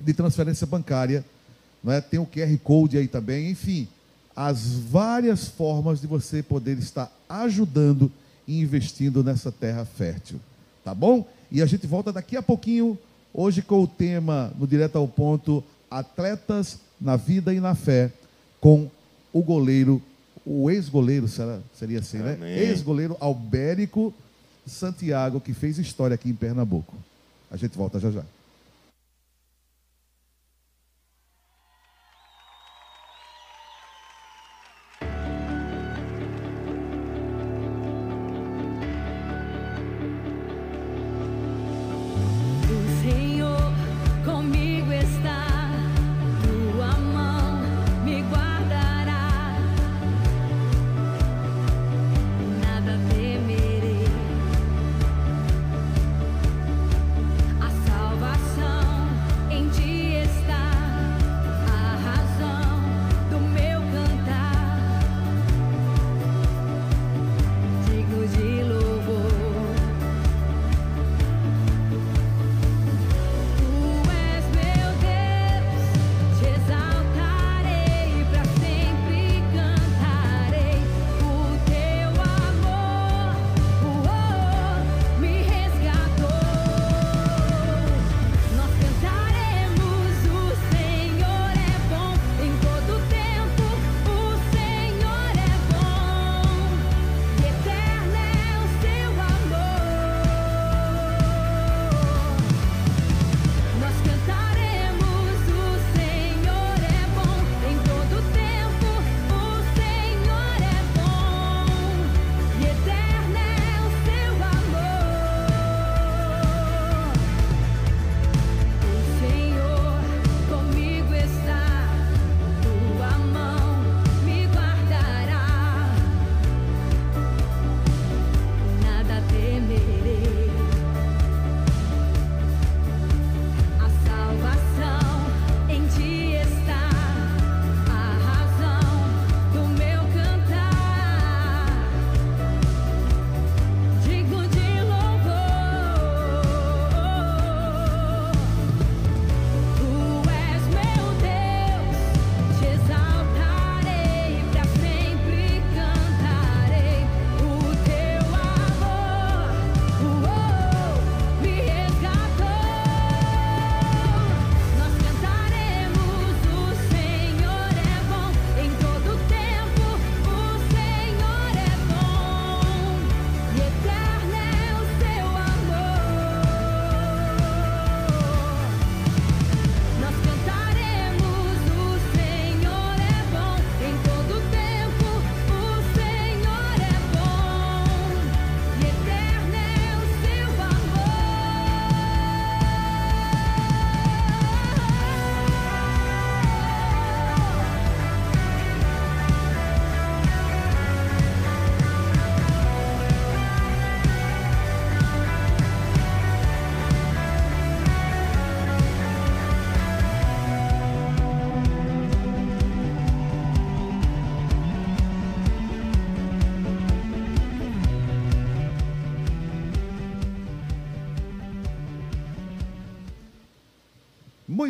[0.00, 1.24] de transferência bancária.
[1.86, 2.00] É?
[2.00, 3.50] Tem o QR Code aí também.
[3.50, 3.86] Enfim,
[4.36, 8.12] as várias formas de você poder estar ajudando
[8.46, 10.38] e investindo nessa terra fértil.
[10.84, 11.26] Tá bom?
[11.50, 12.98] E a gente volta daqui a pouquinho,
[13.32, 18.12] hoje com o tema, no Direto ao Ponto, Atletas na Vida e na Fé,
[18.60, 18.90] com
[19.32, 20.02] o goleiro,
[20.44, 21.26] o ex-goleiro,
[21.74, 22.38] seria assim, né?
[22.62, 24.12] Ex-goleiro Albérico
[24.66, 26.94] Santiago, que fez história aqui em Pernambuco.
[27.50, 28.22] A gente volta já já.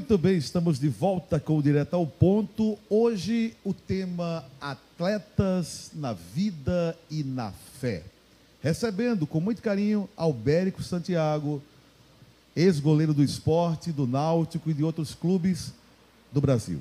[0.09, 2.79] Muito bem, estamos de volta com o Direto ao Ponto.
[2.89, 7.51] Hoje o tema Atletas na Vida e na
[7.81, 8.05] Fé.
[8.63, 11.61] Recebendo com muito carinho Albérico Santiago,
[12.55, 15.73] ex-goleiro do esporte, do Náutico e de outros clubes
[16.31, 16.81] do Brasil.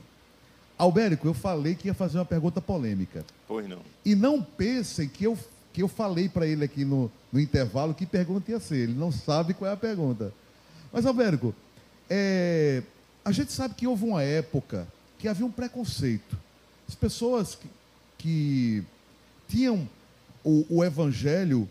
[0.77, 3.25] Albérico, eu falei que ia fazer uma pergunta polêmica.
[3.47, 3.79] Pois não.
[4.05, 5.35] E não pensem que eu,
[5.73, 8.81] que eu falei para ele aqui no, no intervalo que pergunta ia ser.
[8.81, 10.31] Ele não sabe qual é a pergunta.
[10.93, 11.55] Mas, Albérico,
[12.07, 12.83] é,
[13.25, 16.37] a gente sabe que houve uma época que havia um preconceito.
[16.87, 17.67] As pessoas que,
[18.19, 18.83] que
[19.49, 19.89] tinham
[20.43, 21.67] o, o, evangelho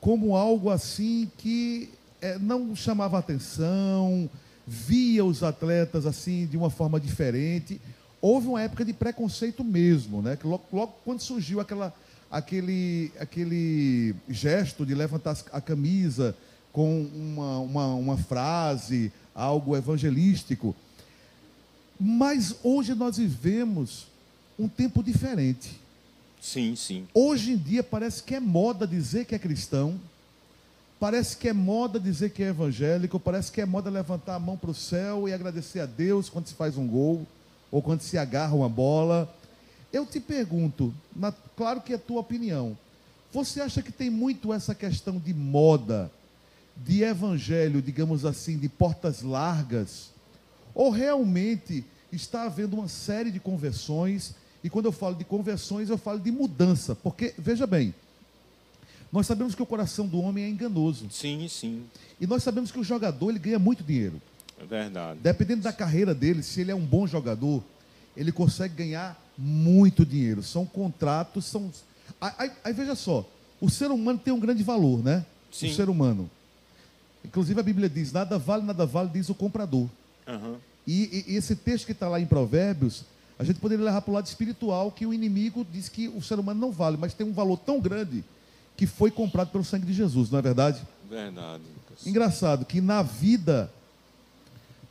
[0.00, 1.90] como algo assim que
[2.22, 4.30] é, não chamava atenção,
[4.66, 7.78] via os atletas assim de uma forma diferente.
[8.18, 10.36] Houve uma época de preconceito mesmo, né?
[10.36, 11.94] Que logo, logo quando surgiu aquela,
[12.30, 16.34] aquele, aquele gesto de levantar a camisa
[16.72, 20.74] com uma, uma, uma frase, algo evangelístico.
[21.98, 24.06] Mas hoje nós vivemos
[24.58, 25.80] um tempo diferente.
[26.40, 27.08] Sim, sim.
[27.14, 29.98] Hoje em dia parece que é moda dizer que é cristão,
[31.00, 34.56] parece que é moda dizer que é evangélico, parece que é moda levantar a mão
[34.56, 37.26] para o céu e agradecer a Deus quando se faz um gol
[37.70, 39.32] ou quando se agarra uma bola.
[39.92, 42.76] Eu te pergunto, na, claro que é a tua opinião,
[43.32, 46.10] você acha que tem muito essa questão de moda,
[46.76, 50.13] de evangelho, digamos assim, de portas largas?
[50.74, 55.98] Ou realmente está havendo uma série de conversões e quando eu falo de conversões, eu
[55.98, 56.94] falo de mudança.
[56.94, 57.94] Porque, veja bem,
[59.12, 61.06] nós sabemos que o coração do homem é enganoso.
[61.10, 61.84] Sim, sim.
[62.18, 64.20] E nós sabemos que o jogador ele ganha muito dinheiro.
[64.58, 65.20] É verdade.
[65.22, 67.62] Dependendo da carreira dele, se ele é um bom jogador,
[68.16, 70.42] ele consegue ganhar muito dinheiro.
[70.42, 71.70] São contratos, são.
[72.18, 73.28] Aí, aí, aí veja só,
[73.60, 75.26] o ser humano tem um grande valor, né?
[75.52, 75.68] Sim.
[75.68, 76.30] O ser humano.
[77.22, 79.88] Inclusive a Bíblia diz: nada vale, nada vale, diz o comprador.
[80.26, 80.56] Uhum.
[80.86, 83.04] E, e, esse texto que está lá em Provérbios,
[83.38, 86.38] a gente poderia levar para o lado espiritual, que o inimigo diz que o ser
[86.38, 88.24] humano não vale, mas tem um valor tão grande
[88.76, 90.82] que foi comprado pelo sangue de Jesus, não é verdade?
[91.08, 91.62] Verdade.
[91.74, 92.06] Lucas.
[92.06, 93.70] Engraçado que na vida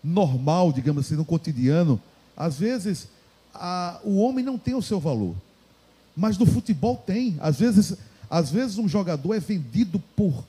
[0.03, 2.01] normal, digamos assim, no cotidiano,
[2.35, 3.07] às vezes
[3.53, 5.35] a, o homem não tem o seu valor,
[6.15, 7.37] mas no futebol tem.
[7.39, 7.95] Às vezes,
[8.29, 10.43] às vezes um jogador é vendido por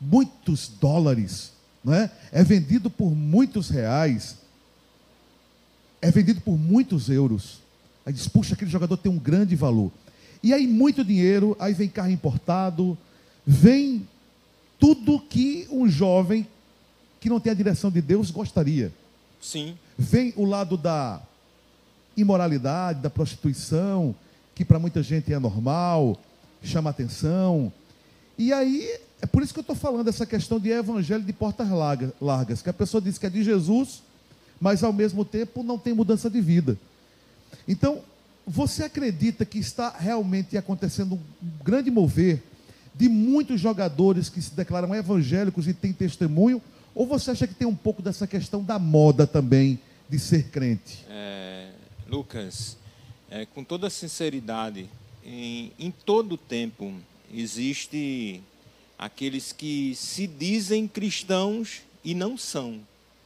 [0.00, 1.52] muitos dólares,
[1.84, 2.10] não é?
[2.32, 4.36] É vendido por muitos reais
[6.00, 7.60] é vendido por muitos euros.
[8.06, 9.90] Aí diz, puxa, aquele jogador tem um grande valor.
[10.42, 12.96] E aí muito dinheiro, aí vem carro importado,
[13.44, 14.06] vem
[14.78, 16.46] tudo que um jovem
[17.20, 18.92] que não tem a direção de Deus gostaria.
[19.40, 19.76] Sim.
[19.96, 21.20] Vem o lado da
[22.16, 24.14] imoralidade, da prostituição,
[24.54, 26.16] que para muita gente é normal,
[26.62, 27.72] chama atenção.
[28.36, 31.68] E aí, é por isso que eu estou falando essa questão de evangelho de portas
[32.20, 34.02] largas, que a pessoa diz que é de Jesus,
[34.60, 36.78] mas ao mesmo tempo não tem mudança de vida.
[37.66, 38.00] Então,
[38.46, 42.42] você acredita que está realmente acontecendo um grande mover
[42.94, 46.62] de muitos jogadores que se declaram evangélicos e têm testemunho?
[46.94, 51.04] Ou você acha que tem um pouco dessa questão da moda também de ser crente?
[51.08, 51.70] É,
[52.08, 52.76] Lucas,
[53.30, 54.88] é, com toda sinceridade,
[55.24, 56.92] em, em todo o tempo
[57.32, 58.42] existe
[58.98, 62.80] aqueles que se dizem cristãos e não são,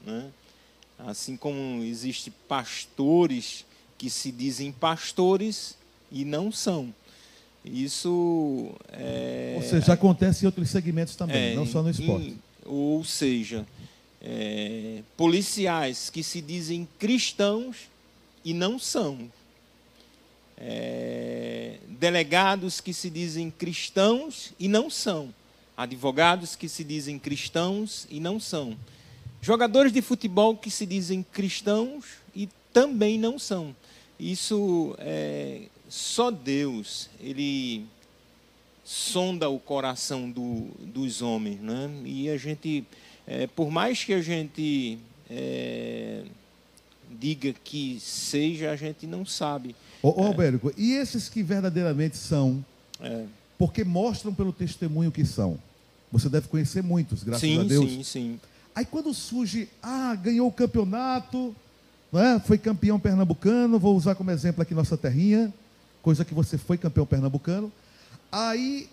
[0.05, 0.31] né?
[0.99, 3.65] Assim como existem pastores
[3.97, 5.77] que se dizem pastores
[6.11, 6.95] e não são.
[7.65, 9.55] Isso é.
[9.57, 12.29] Ou seja, acontece em outros segmentos também, é, não só no esporte.
[12.29, 13.67] Em, ou seja,
[14.21, 17.89] é, policiais que se dizem cristãos
[18.45, 19.31] e não são.
[20.65, 25.33] É, delegados que se dizem cristãos e não são.
[25.77, 28.77] Advogados que se dizem cristãos e não são.
[29.41, 32.05] Jogadores de futebol que se dizem cristãos
[32.35, 33.75] e também não são.
[34.19, 37.85] Isso é só Deus, ele
[38.83, 41.91] sonda o coração do, dos homens, né?
[42.05, 42.87] E a gente,
[43.27, 44.99] é, por mais que a gente
[45.29, 46.25] é,
[47.11, 49.77] diga que seja, a gente não sabe.
[50.03, 52.65] Ô, ô Albérico, e esses que verdadeiramente são,
[53.01, 53.27] é.
[53.59, 55.59] Porque mostram pelo testemunho que são?
[56.11, 57.91] Você deve conhecer muitos, graças sim, a Deus.
[57.91, 58.41] Sim, sim.
[58.75, 61.55] Aí quando surge, ah, ganhou o campeonato,
[62.13, 62.39] é?
[62.41, 65.53] foi campeão pernambucano, vou usar como exemplo aqui nossa terrinha,
[66.03, 67.73] coisa que você foi campeão pernambucano.
[68.31, 68.89] Aí,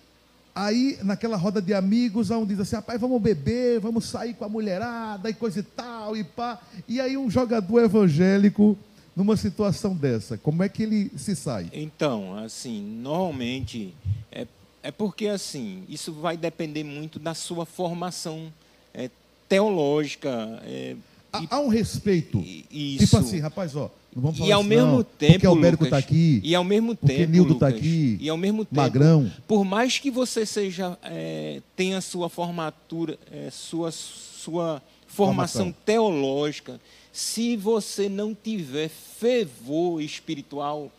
[0.56, 4.50] aí naquela roda de amigos, um diz assim, rapaz, vamos beber, vamos sair com a
[4.50, 6.60] mulherada e coisa e tal, e pá.
[6.88, 8.78] E aí um jogador evangélico,
[9.16, 11.70] numa situação dessa, como é que ele se sai?
[11.74, 13.94] Então, assim, normalmente,
[14.32, 14.48] é,
[14.84, 18.52] é porque assim, isso vai depender muito da sua formação
[18.94, 19.10] é,
[19.48, 20.62] teológica.
[20.66, 20.96] É,
[21.32, 22.44] há, há, um respeito.
[22.72, 23.06] Isso.
[23.06, 23.92] Tipo assim, rapaz, ó.
[24.16, 25.34] Não vamos falar e ao isso, mesmo não, tempo.
[25.34, 26.42] Porque Albérico está aqui.
[26.44, 27.32] E ao mesmo porque tempo.
[27.32, 28.18] Nildo está aqui.
[28.20, 28.82] E ao mesmo tempo.
[28.82, 29.32] Magrão.
[29.48, 30.98] Por mais que você seja.
[31.04, 36.80] É, tenha sua formatura, é, sua, sua formação, formação teológica,
[37.12, 40.92] se você não tiver fervor espiritual.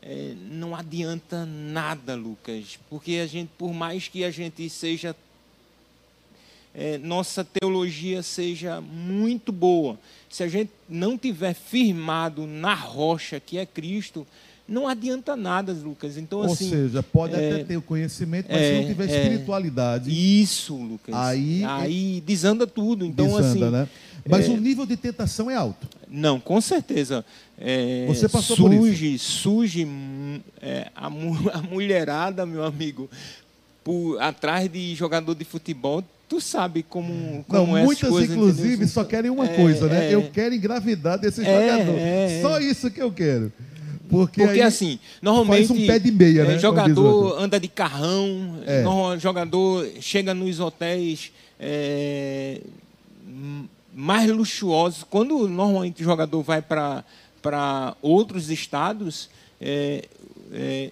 [0.00, 5.14] É, não adianta nada, Lucas, porque a gente, por mais que a gente seja
[6.74, 9.98] é, nossa teologia seja muito boa,
[10.30, 14.26] se a gente não tiver firmado na rocha que é Cristo,
[14.68, 16.18] não adianta nada, Lucas.
[16.18, 19.10] Então, Ou assim, seja, pode é, até ter o conhecimento, mas é, se não tiver
[19.10, 20.10] é, espiritualidade.
[20.42, 21.14] Isso, Lucas.
[21.14, 23.04] Aí, aí desanda tudo.
[23.04, 23.70] Então, desanda, assim.
[23.70, 23.88] Né?
[24.28, 24.50] Mas é...
[24.50, 25.88] o nível de tentação é alto.
[26.10, 27.24] Não, com certeza.
[27.60, 29.30] É, Você passou surge, por isso.
[29.30, 29.86] Surge
[30.62, 31.06] é, a,
[31.54, 33.10] a, mulherada, meu amigo,
[33.84, 36.02] por, atrás de jogador de futebol.
[36.28, 38.88] Tu sabe como, como Não, muitas, coisas, inclusive, entendeu?
[38.88, 40.10] só querem uma é, coisa, né?
[40.10, 40.14] É.
[40.14, 41.98] eu quero engravidar desse É, jogador.
[41.98, 42.42] é.
[42.42, 43.50] Só isso que eu quero.
[44.10, 46.54] Porque, Porque assim, normalmente faz um pé de meia, né?
[46.54, 48.82] é, jogador anda de carrão, É.
[49.18, 51.30] jogador chega nos hotéis
[51.60, 52.60] é,
[54.00, 55.02] mais luxuosos.
[55.02, 59.28] Quando normalmente o jogador vai para outros estados,
[59.60, 60.04] é,
[60.52, 60.90] é,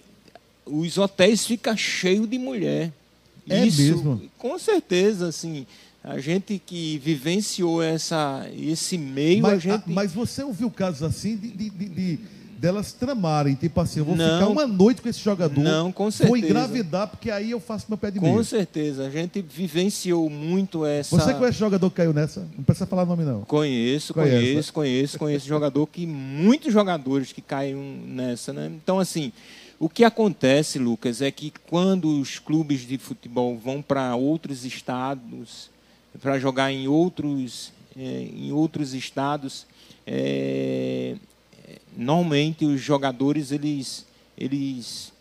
[0.65, 2.91] os hotéis ficam cheios de mulher.
[3.49, 4.21] É Isso, mesmo?
[4.37, 5.65] com certeza, assim.
[6.03, 9.89] A gente que vivenciou essa, esse meio, Mas, gente.
[9.89, 12.19] mas você ouviu casos assim de, de- de- de-
[12.57, 14.25] delas tramarem, tipo assim, eu vou Não.
[14.25, 16.37] ficar uma noite com esse jogador, Não, com vou certeza.
[16.45, 18.43] engravidar, porque aí eu faço meu pé de Com meia.
[18.43, 21.15] certeza, a gente vivenciou muito essa.
[21.15, 22.47] Você conhece jogador que caiu nessa?
[22.57, 23.41] Não precisa falar nome, não.
[23.41, 28.71] Conheço, Conhece, conheço, conheço, conheço jogador que muitos jogadores que caem nessa, né?
[28.83, 29.31] Então assim,
[29.79, 35.69] o que acontece, Lucas, é que quando os clubes de futebol vão para outros estados,
[36.19, 39.67] para jogar em outros, eh, em outros estados,
[40.07, 41.15] eh,
[41.95, 44.05] normalmente os jogadores eles,
[44.37, 45.11] eles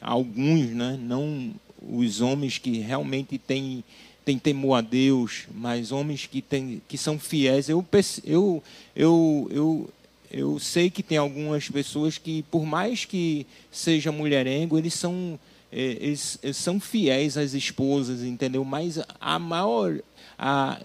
[0.00, 3.84] alguns, né, não os homens que realmente têm,
[4.24, 7.68] têm temor a Deus, mas homens que, têm, que são fiéis.
[7.68, 7.84] Eu,
[8.24, 8.62] eu,
[8.94, 9.90] eu, eu,
[10.30, 15.38] eu sei que tem algumas pessoas que, por mais que seja mulherengo, eles são,
[15.72, 18.64] eh, eles, eles são fiéis às esposas, entendeu?
[18.64, 20.00] Mas a maior,
[20.38, 20.80] a,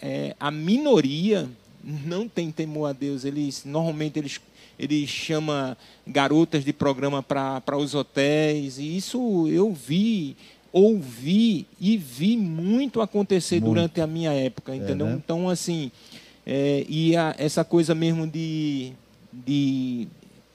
[0.00, 1.48] eh, a minoria
[1.84, 3.24] não tem temor a Deus.
[3.24, 4.40] Eles normalmente eles
[4.78, 5.76] ele chama
[6.06, 10.34] garotas de programa para os hotéis, e isso eu vi,
[10.72, 13.66] ouvi e vi muito acontecer Muito.
[13.74, 15.06] durante a minha época, entendeu?
[15.06, 15.20] né?
[15.22, 15.92] Então, assim,
[16.44, 18.92] é, e a- essa coisa mesmo de,
[19.32, 20.08] de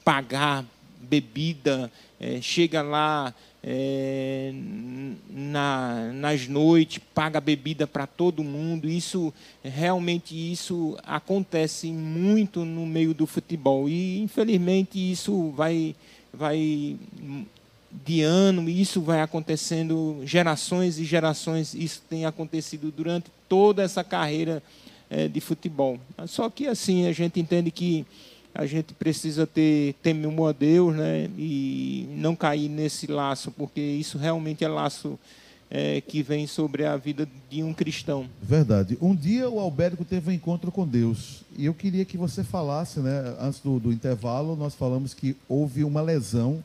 [0.04, 0.66] pagar
[1.02, 3.34] bebida, é, chega lá
[3.70, 4.54] é,
[5.30, 8.88] na, nas noites, paga bebida para todo mundo.
[8.88, 15.94] Isso realmente isso acontece muito no meio do futebol e infelizmente isso vai
[16.34, 16.96] vai
[18.06, 21.74] de ano e isso vai acontecendo gerações e gerações.
[21.74, 24.64] Isso tem acontecido durante toda essa carreira
[25.10, 26.00] eh, de futebol.
[26.26, 28.06] Só que assim a gente entende que
[28.58, 31.30] a gente precisa ter temor a Deus, né?
[31.38, 35.20] E não cair nesse laço, porque isso realmente é laço
[35.70, 38.28] eh, que vem sobre a vida de um cristão.
[38.42, 38.98] Verdade.
[39.00, 41.44] Um dia o Albérico teve um encontro com Deus.
[41.56, 43.36] E eu queria que você falasse, né?
[43.40, 46.64] Antes do, do intervalo, nós falamos que houve uma lesão.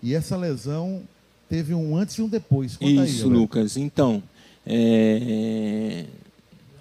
[0.00, 1.02] E essa lesão
[1.48, 2.76] teve um antes e um depois.
[2.76, 3.40] Conta aí, Isso, Albérico.
[3.40, 3.76] Lucas.
[3.76, 4.22] Então,
[4.64, 6.04] é,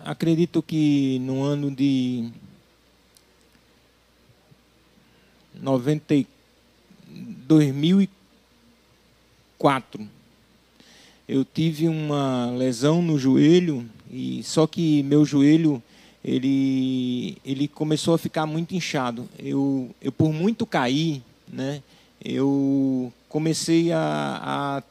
[0.03, 2.29] acredito que no ano de
[5.65, 6.27] 90, e-
[7.47, 10.07] 2004,
[11.27, 15.81] eu tive uma lesão no joelho e só que meu joelho
[16.23, 19.27] ele ele começou a ficar muito inchado.
[19.39, 21.81] Eu eu por muito cair, né?
[22.23, 24.83] Eu comecei a, a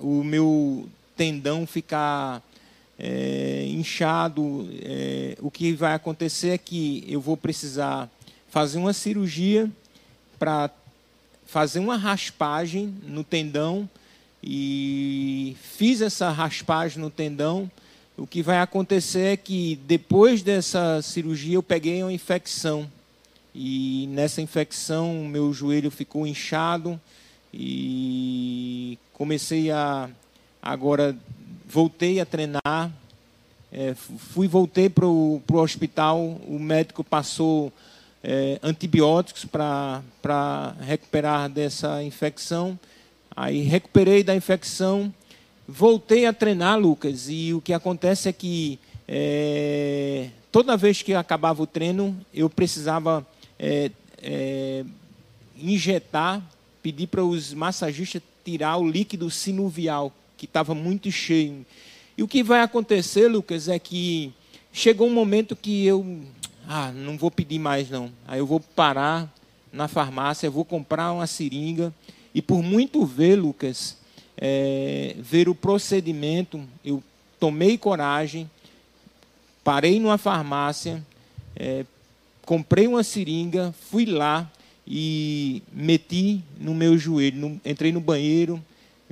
[0.00, 2.42] o meu tendão ficar
[2.98, 4.66] é, inchado.
[4.80, 8.10] é, o que vai acontecer é que eu vou precisar
[8.48, 9.70] fazer uma cirurgia
[10.38, 10.70] para
[11.46, 13.88] fazer uma raspagem no tendão
[14.42, 17.70] e fiz essa raspagem no tendão.
[18.16, 22.90] O que vai acontecer é que depois dessa cirurgia eu peguei uma infecção.
[23.54, 27.00] E nessa infecção meu joelho ficou inchado
[27.52, 30.08] e comecei a
[30.62, 31.16] agora
[31.66, 32.92] voltei a treinar.
[33.72, 36.20] É, fui voltei para o hospital.
[36.46, 37.72] O médico passou
[38.22, 42.78] é, antibióticos para recuperar dessa infecção
[43.36, 45.12] aí recuperei da infecção
[45.66, 51.62] voltei a treinar Lucas e o que acontece é que é, toda vez que acabava
[51.62, 53.26] o treino eu precisava
[53.58, 53.90] é,
[54.22, 54.84] é,
[55.56, 56.42] injetar,
[56.82, 61.66] pedir para os massagistas tirar o líquido sinuvial, que estava muito cheio.
[62.16, 64.32] E o que vai acontecer, Lucas, é que
[64.72, 66.22] chegou um momento que eu,
[66.70, 68.12] ah, não vou pedir mais não.
[68.26, 69.32] Aí eu vou parar
[69.72, 71.92] na farmácia, vou comprar uma seringa
[72.34, 73.96] e por muito ver, Lucas,
[74.36, 77.02] é, ver o procedimento, eu
[77.40, 78.48] tomei coragem,
[79.64, 81.02] parei numa farmácia,
[81.56, 81.86] é,
[82.44, 84.50] comprei uma seringa, fui lá
[84.86, 87.38] e meti no meu joelho.
[87.40, 88.62] No- entrei no banheiro,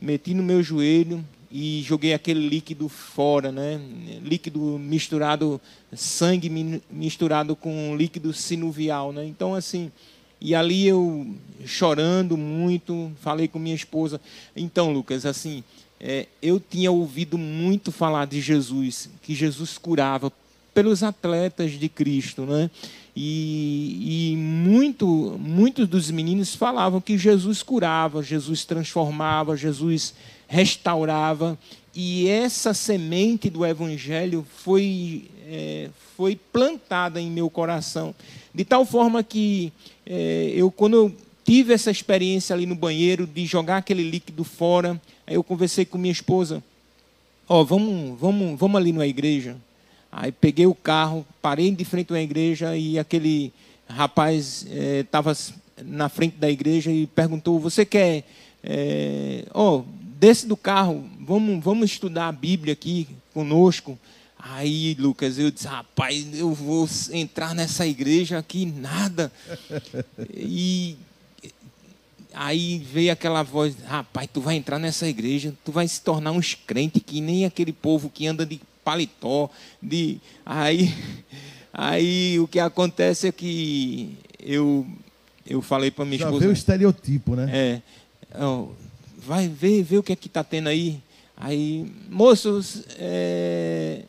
[0.01, 1.25] meti no meu joelho
[1.59, 3.81] e joguei aquele líquido fora, né?
[4.23, 5.59] Líquido misturado,
[5.91, 6.51] sangue
[6.91, 9.25] misturado com líquido sinuvial, né?
[9.25, 9.91] Então, assim,
[10.39, 11.27] e ali eu
[11.65, 14.21] chorando muito, falei com minha esposa.
[14.55, 15.65] Então, Lucas, assim,
[15.99, 20.31] é, eu tinha ouvido muito falar de Jesus, que Jesus curava
[20.75, 22.71] pelos atletas de Cristo, né?
[23.17, 25.07] E, e muito,
[25.41, 30.13] muitos dos meninos falavam que Jesus curava, Jesus transformava, Jesus
[30.47, 31.59] restaurava.
[31.95, 38.15] E essa semente do Evangelho foi, é, foi plantada em meu coração,
[38.55, 39.73] de tal forma que
[40.05, 45.01] é, eu, quando eu tive essa experiência ali no banheiro de jogar aquele líquido fora,
[45.27, 46.63] aí eu conversei com minha esposa.
[47.49, 49.57] Ó, oh, vamos, vamos, vamos ali na igreja.
[50.11, 53.53] Aí peguei o carro, parei de frente à igreja e aquele
[53.89, 54.67] rapaz
[55.01, 58.25] estava é, na frente da igreja e perguntou: Você quer.
[58.65, 59.85] É, oh,
[60.19, 63.99] desce do carro, vamos, vamos estudar a Bíblia aqui conosco.
[64.39, 69.33] Aí, Lucas, eu disse, rapaz, eu vou entrar nessa igreja aqui, nada.
[70.33, 70.97] E
[72.33, 76.41] aí veio aquela voz, rapaz, tu vai entrar nessa igreja, tu vai se tornar um
[76.67, 79.51] crente que nem aquele povo que anda de paletó,
[79.83, 80.95] de aí
[81.73, 84.87] aí o que acontece é que eu
[85.47, 86.45] eu falei para minha Já esposa.
[86.45, 87.51] Já o estereotipo, né?
[87.53, 87.83] É.
[89.27, 91.01] vai ver, ver o que é que está tendo aí.
[91.37, 94.03] Aí, moços, é,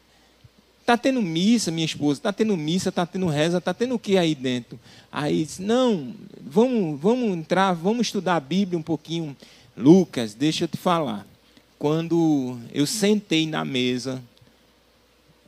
[0.86, 4.18] tá tendo missa, minha esposa, tá tendo missa, tá tendo reza, tá tendo o que
[4.18, 4.80] aí dentro?
[5.12, 9.36] Aí disse, não, vamos, vamos entrar, vamos estudar a Bíblia um pouquinho.
[9.76, 11.28] Lucas, deixa eu te falar.
[11.78, 14.24] Quando eu sentei na mesa,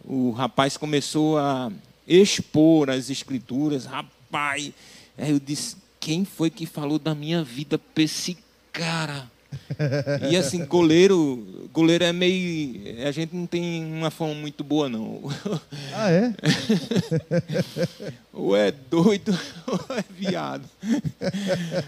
[0.03, 1.71] o rapaz começou a
[2.07, 3.85] expor as escrituras.
[3.85, 4.71] Rapaz,
[5.17, 8.37] aí eu disse: quem foi que falou da minha vida para esse
[8.71, 9.29] cara?
[10.29, 13.07] E assim, goleiro, goleiro é meio.
[13.07, 15.21] A gente não tem uma fama muito boa, não.
[15.93, 16.33] Ah, é?
[18.31, 19.37] ou é doido,
[19.67, 20.63] ou é viado.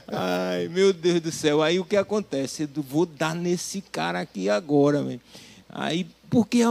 [0.07, 1.61] Ai, meu Deus do céu.
[1.61, 2.63] Aí o que acontece?
[2.63, 5.21] Eu vou dar nesse cara aqui agora, velho.
[5.69, 6.61] Aí, porque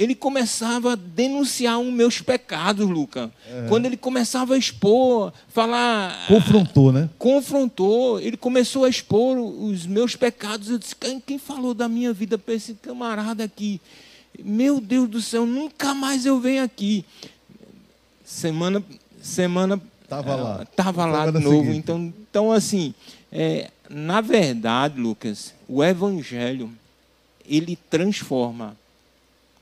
[0.00, 3.30] ele começava a denunciar os meus pecados, Luca.
[3.46, 3.66] É.
[3.68, 6.26] Quando ele começava a expor, falar.
[6.26, 7.10] Confrontou, né?
[7.18, 8.18] Confrontou.
[8.18, 10.70] Ele começou a expor os meus pecados.
[10.70, 10.96] Eu disse:
[11.26, 13.78] quem falou da minha vida para esse camarada aqui?
[14.42, 17.04] Meu Deus do céu, nunca mais eu venho aqui.
[18.24, 18.82] Semana.
[19.20, 19.78] Semana.
[20.02, 20.62] Estava lá.
[20.62, 21.72] Estava lá de novo.
[21.72, 21.98] Então,
[22.30, 22.94] então, assim,
[23.30, 26.70] é, na verdade, Lucas, o Evangelho,
[27.46, 28.74] ele transforma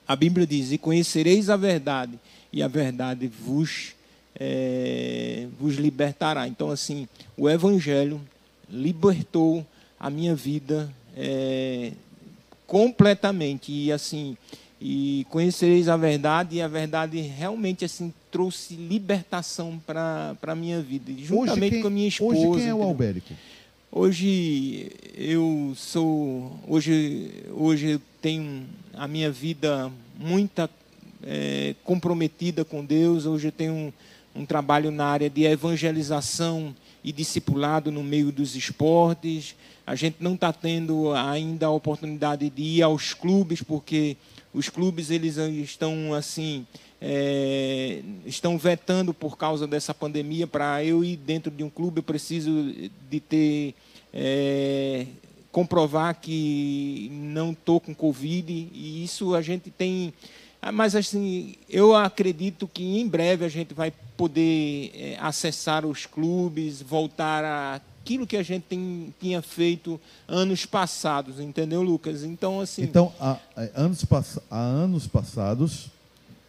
[0.09, 2.19] a Bíblia diz: E conhecereis a verdade,
[2.51, 3.95] e a verdade vos,
[4.35, 6.49] é, vos libertará.
[6.49, 7.07] Então, assim,
[7.37, 8.19] o Evangelho
[8.71, 9.65] libertou
[10.01, 11.93] a minha vida é,
[12.67, 13.71] completamente.
[13.71, 14.35] E, assim,
[14.81, 21.13] e conhecereis a verdade, e a verdade realmente, assim, trouxe libertação para a minha vida.
[21.19, 22.39] Juntamente quem, com a minha esposa.
[22.39, 23.35] Hoje, quem é o Albérico?
[23.91, 30.69] Hoje eu sou, hoje, hoje eu tenho a minha vida muita
[31.23, 33.25] é, comprometida com Deus.
[33.25, 33.93] Hoje eu tenho um,
[34.37, 39.57] um trabalho na área de evangelização e discipulado no meio dos esportes.
[39.87, 44.19] A gente não está tendo ainda a oportunidade de ir aos clubes porque
[44.53, 46.67] os clubes eles estão assim
[47.01, 50.47] é, estão vetando por causa dessa pandemia.
[50.47, 52.51] Para eu ir dentro de um clube, eu preciso
[53.09, 53.75] de ter.
[54.13, 55.07] É,
[55.51, 60.13] comprovar que não estou com Covid, e isso a gente tem.
[60.61, 66.05] Ah, mas, assim, eu acredito que em breve a gente vai poder é, acessar os
[66.07, 72.23] clubes, voltar a aquilo que a gente tem, tinha feito anos passados, entendeu, Lucas?
[72.23, 72.83] Então, assim.
[72.83, 73.39] Então, há,
[73.75, 74.03] anos,
[74.51, 75.91] há anos passados,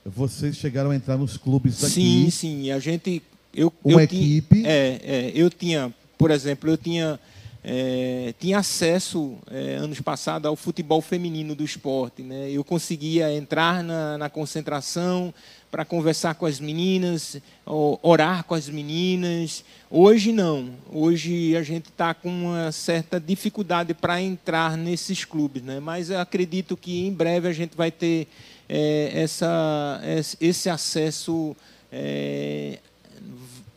[0.05, 1.93] vocês chegaram a entrar nos clubes daqui.
[1.93, 2.71] Sim, sim.
[2.71, 3.21] A gente.
[3.53, 4.55] Eu, Uma eu equipe.
[4.55, 7.19] Tinha, é, é, eu tinha, por exemplo, eu tinha.
[7.61, 12.21] É, tinha acesso é, anos passados ao futebol feminino do esporte.
[12.21, 12.49] Né?
[12.49, 15.33] Eu conseguia entrar na, na concentração
[15.71, 19.63] para conversar com as meninas, orar com as meninas.
[19.89, 20.71] Hoje não.
[20.91, 25.79] Hoje a gente está com uma certa dificuldade para entrar nesses clubes, né?
[25.79, 28.27] mas acredito que em breve a gente vai ter
[28.67, 30.01] é, essa,
[30.39, 31.55] esse acesso,
[31.91, 32.79] é,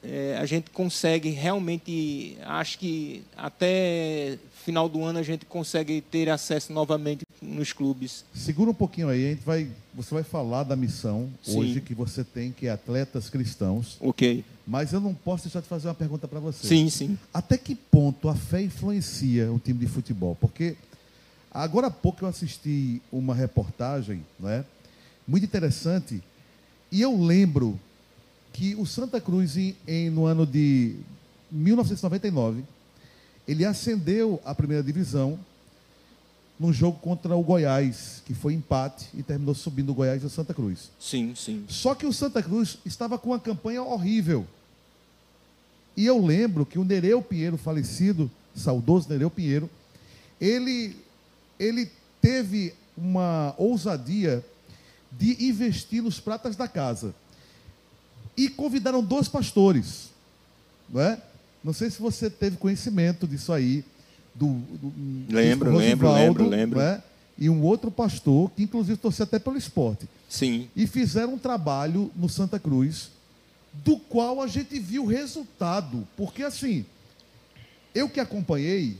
[0.02, 6.28] é, a gente consegue realmente, acho que até final do ano a gente consegue ter
[6.28, 8.24] acesso novamente nos clubes.
[8.34, 11.58] Segura um pouquinho aí, a gente vai, você vai falar da missão Sim.
[11.58, 13.96] hoje que você tem, que é atletas cristãos.
[14.00, 14.44] Ok.
[14.66, 16.66] Mas eu não posso deixar de fazer uma pergunta para você.
[16.66, 17.18] Sim, sim.
[17.34, 20.36] Até que ponto a fé influencia o time de futebol?
[20.40, 20.76] Porque
[21.54, 24.64] Agora há pouco eu assisti uma reportagem, não é?
[25.28, 26.22] Muito interessante,
[26.90, 27.78] e eu lembro
[28.52, 30.96] que o Santa Cruz, em, em, no ano de
[31.50, 32.62] 1999,
[33.46, 35.38] ele ascendeu à primeira divisão
[36.58, 40.30] num jogo contra o Goiás, que foi empate e terminou subindo o Goiás e o
[40.30, 40.90] Santa Cruz.
[41.00, 41.64] Sim, sim.
[41.68, 44.46] Só que o Santa Cruz estava com uma campanha horrível.
[45.96, 49.68] E eu lembro que o Nereu Pinheiro, falecido, saudoso Nereu Pinheiro,
[50.40, 50.96] ele,
[51.58, 51.90] ele
[52.20, 54.44] teve uma ousadia
[55.10, 57.14] de investir nos pratas da casa.
[58.36, 60.10] E convidaram dois pastores.
[60.88, 61.18] Não, é?
[61.62, 63.84] não sei se você teve conhecimento disso aí.
[64.34, 64.92] Do, do
[65.28, 66.80] lembro, lembro, lembro, lembro.
[66.80, 67.02] É?
[67.38, 70.08] E um outro pastor, que inclusive torcia até pelo esporte.
[70.28, 70.68] Sim.
[70.74, 73.10] E fizeram um trabalho no Santa Cruz,
[73.72, 76.06] do qual a gente viu o resultado.
[76.16, 76.84] Porque assim,
[77.94, 78.96] eu que acompanhei,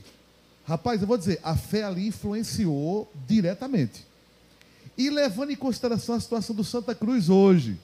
[0.65, 4.05] rapaz, eu vou dizer, a fé ali influenciou diretamente.
[4.97, 7.79] E levando em consideração a situação do Santa Cruz hoje,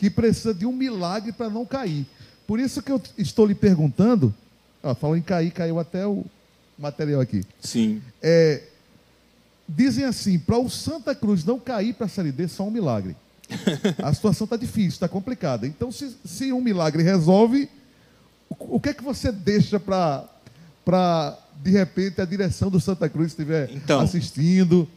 [0.00, 2.06] que precisa de um milagre para não cair.
[2.46, 4.34] Por isso que eu estou lhe perguntando,
[4.82, 6.24] ó, falou em cair, caiu até o
[6.78, 7.44] material aqui.
[7.60, 8.00] Sim.
[8.22, 8.62] É,
[9.68, 13.14] dizem assim, para o Santa Cruz não cair para a Série D, só um milagre.
[14.02, 15.66] A situação está difícil, está complicada.
[15.66, 17.68] Então, se, se, um milagre resolve,
[18.48, 23.32] o, o que é que você deixa para, de repente, a direção do Santa Cruz
[23.32, 24.88] estiver então, assistindo?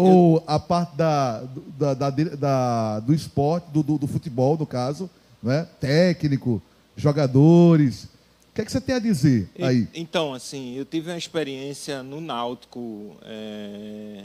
[0.00, 1.42] Ou a parte da,
[1.76, 5.10] da, da, da do esporte, do, do, do, futebol, no caso,
[5.42, 5.66] né?
[5.80, 6.62] técnico,
[6.96, 8.04] jogadores.
[8.04, 8.08] O
[8.54, 9.88] que, é que você tem a dizer aí?
[9.92, 14.22] Então, assim, eu tive uma experiência no Náutico é,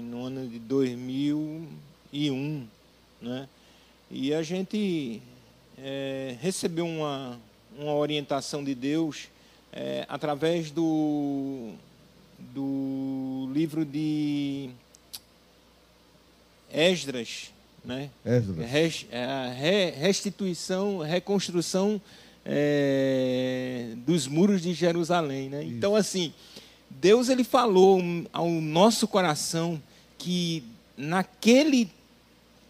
[0.00, 2.66] no ano de 2001,
[3.20, 3.46] né?
[4.10, 5.20] E a gente
[5.76, 7.38] é, recebeu uma,
[7.78, 9.28] uma orientação de Deus
[9.72, 11.72] é, através do,
[12.38, 14.70] do livro de
[16.72, 17.50] Esdras,
[17.84, 18.10] né?
[18.24, 19.06] Esdras.
[19.10, 22.00] É, restituição, reconstrução
[22.44, 25.62] é, dos muros de Jerusalém, né?
[25.64, 25.74] Isso.
[25.74, 26.32] Então assim,
[26.90, 28.00] Deus ele falou
[28.32, 29.80] ao nosso coração
[30.18, 30.62] que
[30.96, 31.90] naquele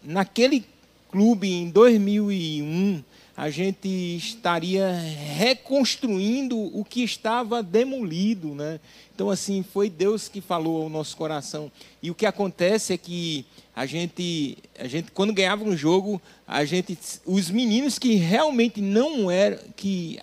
[0.03, 0.65] naquele
[1.09, 3.03] clube em 2001
[3.35, 8.79] a gente estaria reconstruindo o que estava demolido, né?
[9.15, 11.71] Então assim foi Deus que falou ao nosso coração.
[12.01, 16.63] E o que acontece é que a gente, a gente quando ganhava um jogo, a
[16.63, 20.19] gente, os meninos que realmente não eram, que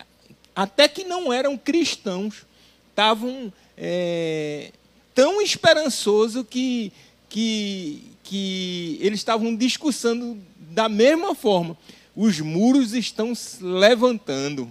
[0.55, 2.45] até que não eram cristãos,
[2.89, 4.71] estavam é,
[5.13, 6.93] tão esperançosos que,
[7.27, 11.77] que, que eles estavam discussando da mesma forma.
[12.15, 14.69] Os muros estão se levantando.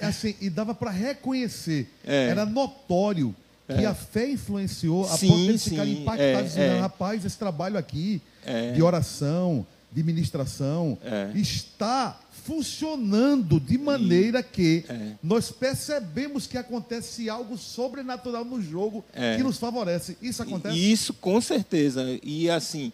[0.00, 2.28] E, assim, e dava para reconhecer, é.
[2.28, 3.34] era notório
[3.66, 3.86] que é.
[3.86, 6.80] a fé influenciou a sim, ponto de eles ficarem impactados, é, é.
[6.80, 8.72] rapaz, esse trabalho aqui é.
[8.72, 11.30] de oração, de ministração, é.
[11.34, 14.84] está funcionando de maneira que
[15.22, 19.04] nós percebemos que acontece algo sobrenatural no jogo
[19.36, 20.16] que nos favorece.
[20.22, 20.92] Isso acontece?
[20.92, 22.02] Isso, com certeza.
[22.22, 22.92] E assim,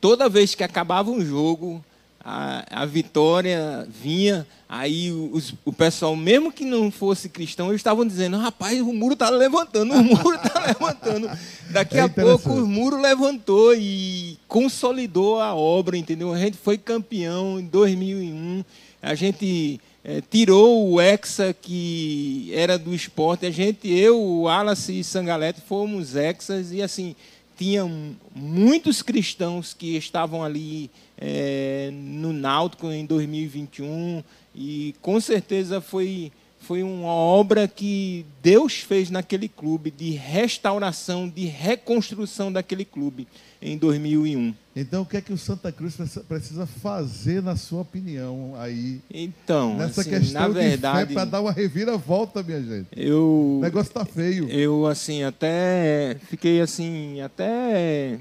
[0.00, 1.84] toda vez que acabava um jogo,
[2.28, 8.04] a, a vitória vinha, aí os, o pessoal, mesmo que não fosse cristão, eles estavam
[8.04, 11.30] dizendo: rapaz, o muro está levantando, o muro está levantando.
[11.70, 16.32] Daqui é a pouco o muro levantou e consolidou a obra, entendeu?
[16.32, 18.64] A gente foi campeão em 2001,
[19.00, 24.98] a gente é, tirou o Hexa, que era do esporte, a gente, eu, o Wallace
[24.98, 27.14] e Sangalete fomos Hexas e assim
[27.56, 27.88] tinha
[28.34, 34.22] muitos cristãos que estavam ali é, no Náutico em 2021
[34.54, 36.32] e com certeza foi
[36.66, 43.28] foi uma obra que Deus fez naquele clube de restauração, de reconstrução daquele clube
[43.62, 44.52] em 2001.
[44.74, 45.96] Então, o que é que o Santa Cruz
[46.28, 49.00] precisa fazer, na sua opinião, aí?
[49.08, 52.88] Então, nessa assim, questão na verdade, para dar uma reviravolta, minha gente.
[52.96, 54.48] Eu, o negócio está feio.
[54.50, 58.18] Eu, assim, até fiquei assim, até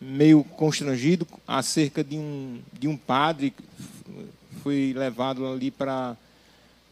[0.00, 3.62] meio constrangido acerca de um, de um padre que
[4.62, 6.16] foi levado ali para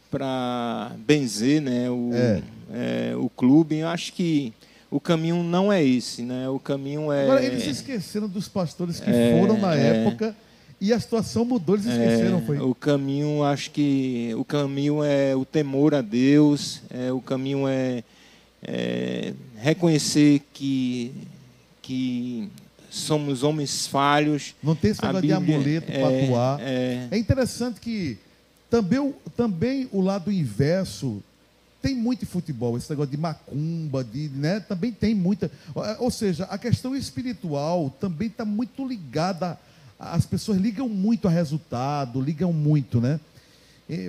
[0.09, 2.41] para benzer né, o, é.
[2.71, 3.79] É, o clube.
[3.79, 4.53] Eu acho que
[4.89, 6.47] o caminho não é esse, né?
[6.47, 7.23] O caminho é.
[7.23, 10.33] Agora, eles esqueceram dos pastores que é, foram na é, época
[10.79, 12.59] e a situação mudou, eles esqueceram, foi.
[12.59, 18.03] O caminho, acho que o caminho é o temor a Deus, é, o caminho é,
[18.61, 21.11] é reconhecer que,
[21.81, 22.49] que
[22.95, 24.55] somos homens falhos.
[24.63, 26.59] Não tem esse negócio de amuleto para é, atuar.
[26.61, 28.17] É, é interessante que
[28.69, 31.21] também, também o lado inverso
[31.81, 34.59] tem muito futebol, esse negócio de macumba, de, né?
[34.59, 35.51] Também tem muita.
[35.99, 39.59] Ou seja, a questão espiritual também está muito ligada.
[39.99, 43.19] As pessoas ligam muito a resultado, ligam muito, né?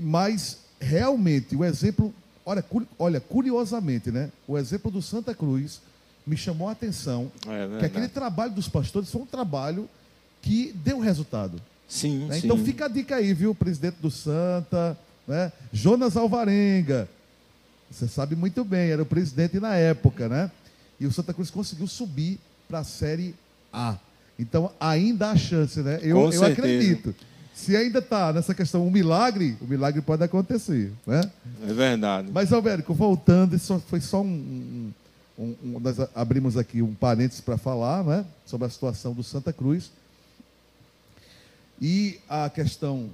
[0.02, 2.14] Mas realmente o exemplo,
[2.46, 2.64] olha,
[2.98, 4.30] olha, curiosamente, né?
[4.48, 5.80] O exemplo do Santa Cruz
[6.26, 9.88] me chamou a atenção é que aquele trabalho dos pastores foi um trabalho
[10.42, 11.60] que deu resultado.
[11.88, 12.40] Sim, né?
[12.40, 12.46] sim.
[12.46, 15.52] Então fica a dica aí, viu, presidente do Santa, né?
[15.72, 17.08] Jonas Alvarenga.
[17.90, 20.50] Você sabe muito bem, era o presidente na época, né?
[20.98, 23.34] E o Santa Cruz conseguiu subir para a Série
[23.72, 23.96] A.
[24.38, 26.00] Então ainda há chance, né?
[26.02, 27.14] Eu, eu acredito.
[27.54, 31.22] Se ainda está nessa questão um milagre, o milagre pode acontecer, né?
[31.66, 32.28] É verdade.
[32.30, 34.92] Mas, Alberto, voltando, isso foi só um, um,
[35.38, 38.24] um, um nós abrimos aqui um parênteses para falar, né?
[38.44, 39.90] Sobre a situação do Santa Cruz.
[41.80, 43.10] E a questão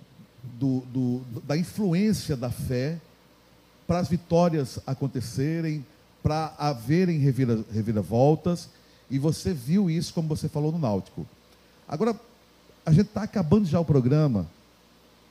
[0.58, 2.98] do, do, da influência da fé
[3.86, 5.84] para as vitórias acontecerem,
[6.22, 8.68] para haverem revira, reviravoltas,
[9.10, 11.26] e você viu isso, como você falou, no Náutico.
[11.86, 12.18] Agora,
[12.86, 14.46] a gente está acabando já o programa,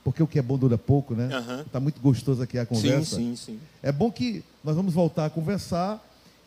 [0.04, 1.26] porque o que é bom dura pouco, né?
[1.66, 1.82] Está uhum.
[1.82, 3.16] muito gostoso aqui a conversa.
[3.16, 3.60] Sim, sim, sim.
[3.82, 6.00] É bom que nós vamos voltar a conversar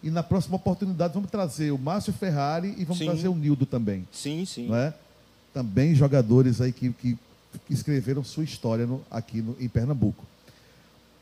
[0.06, 3.06] e na próxima oportunidade vamos trazer o Márcio Ferrari e vamos sim.
[3.06, 4.08] trazer o Nildo também.
[4.12, 4.68] Sim, sim.
[4.68, 4.93] Não é?
[5.51, 7.18] Também jogadores aí que, que,
[7.66, 10.24] que escreveram sua história no, aqui no, em Pernambuco.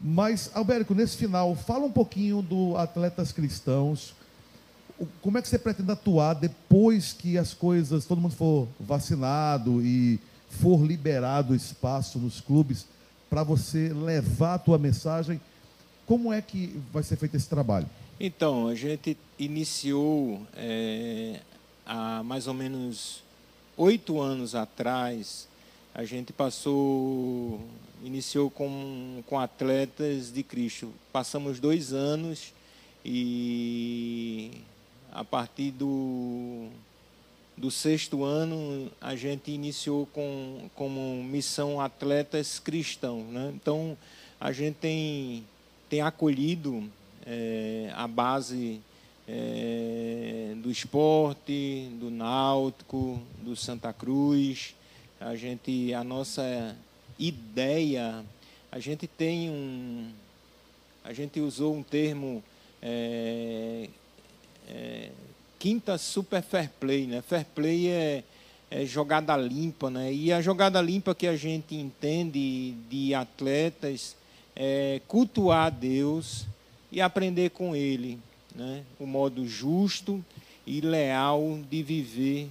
[0.02, 4.14] Mas, Alberto, nesse final, fala um pouquinho do Atletas Cristãos.
[5.22, 10.20] Como é que você pretende atuar depois que as coisas, todo mundo for vacinado e
[10.50, 12.86] for liberado espaço nos clubes
[13.30, 15.40] para você levar a tua mensagem?
[16.06, 17.88] Como é que vai ser feito esse trabalho?
[18.20, 21.40] Então, a gente iniciou é,
[21.86, 23.24] há mais ou menos
[23.76, 25.48] oito anos atrás.
[25.94, 27.60] A gente passou
[28.04, 30.94] iniciou com, com atletas de Cristo.
[31.12, 32.54] Passamos dois anos
[33.04, 34.52] e
[35.12, 36.68] a partir do,
[37.58, 43.26] do sexto ano a gente iniciou com, como missão atletas cristãos.
[43.28, 43.54] Né?
[43.56, 43.98] Então
[44.40, 45.46] a gente tem,
[45.90, 46.90] tem acolhido
[47.26, 48.82] é, a base
[49.28, 54.76] é, do esporte, do náutico, do Santa Cruz.
[55.20, 56.76] A gente, a nossa
[57.18, 58.24] ideia,
[58.72, 60.12] a gente tem um.
[61.04, 62.44] A gente usou um termo.
[62.82, 63.90] É,
[64.68, 65.10] é,
[65.60, 67.22] quinta super fair play, né?
[67.22, 68.24] Fair play é,
[68.70, 70.12] é, jogada limpa, né?
[70.12, 74.16] E a jogada limpa que a gente entende de atletas
[74.56, 76.46] é cultuar Deus
[76.94, 78.18] e aprender com Ele,
[78.56, 78.84] né?
[78.98, 80.24] O modo justo
[80.66, 82.48] e leal de viver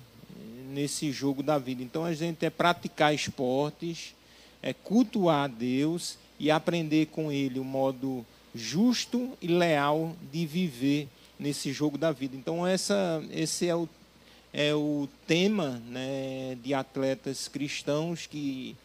[0.74, 1.82] nesse jogo da vida.
[1.82, 4.14] Então a gente é praticar esportes
[4.62, 8.24] é cultuar a Deus e aprender com Ele o modo
[8.54, 12.36] justo e leal de viver nesse jogo da vida.
[12.36, 13.88] Então, essa, esse é o,
[14.52, 18.76] é o tema né, de atletas cristãos que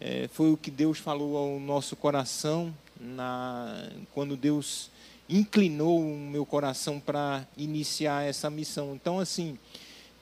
[0.00, 4.90] é, foi o que Deus falou ao nosso coração na, quando Deus
[5.28, 8.94] inclinou o meu coração para iniciar essa missão.
[8.94, 9.58] Então, assim,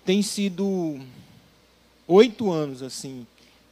[0.05, 0.99] tem sido
[2.09, 3.27] oito anos assim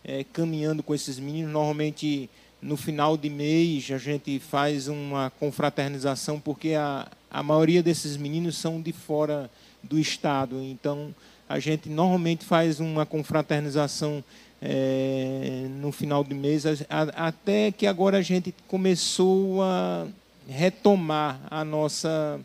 [0.04, 1.52] é, caminhando com esses meninos.
[1.52, 2.28] Normalmente,
[2.60, 8.56] no final de mês, a gente faz uma confraternização, porque a, a maioria desses meninos
[8.56, 9.50] são de fora
[9.82, 10.62] do estado.
[10.62, 11.14] Então,
[11.48, 14.22] a gente normalmente faz uma confraternização
[14.62, 20.06] é, no final de mês, a, até que agora a gente começou a
[20.48, 22.40] retomar a nossa.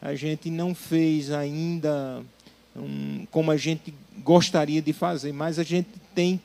[0.00, 2.22] A gente não fez ainda
[2.76, 6.40] um, como a gente gostaria de fazer, mas a gente tem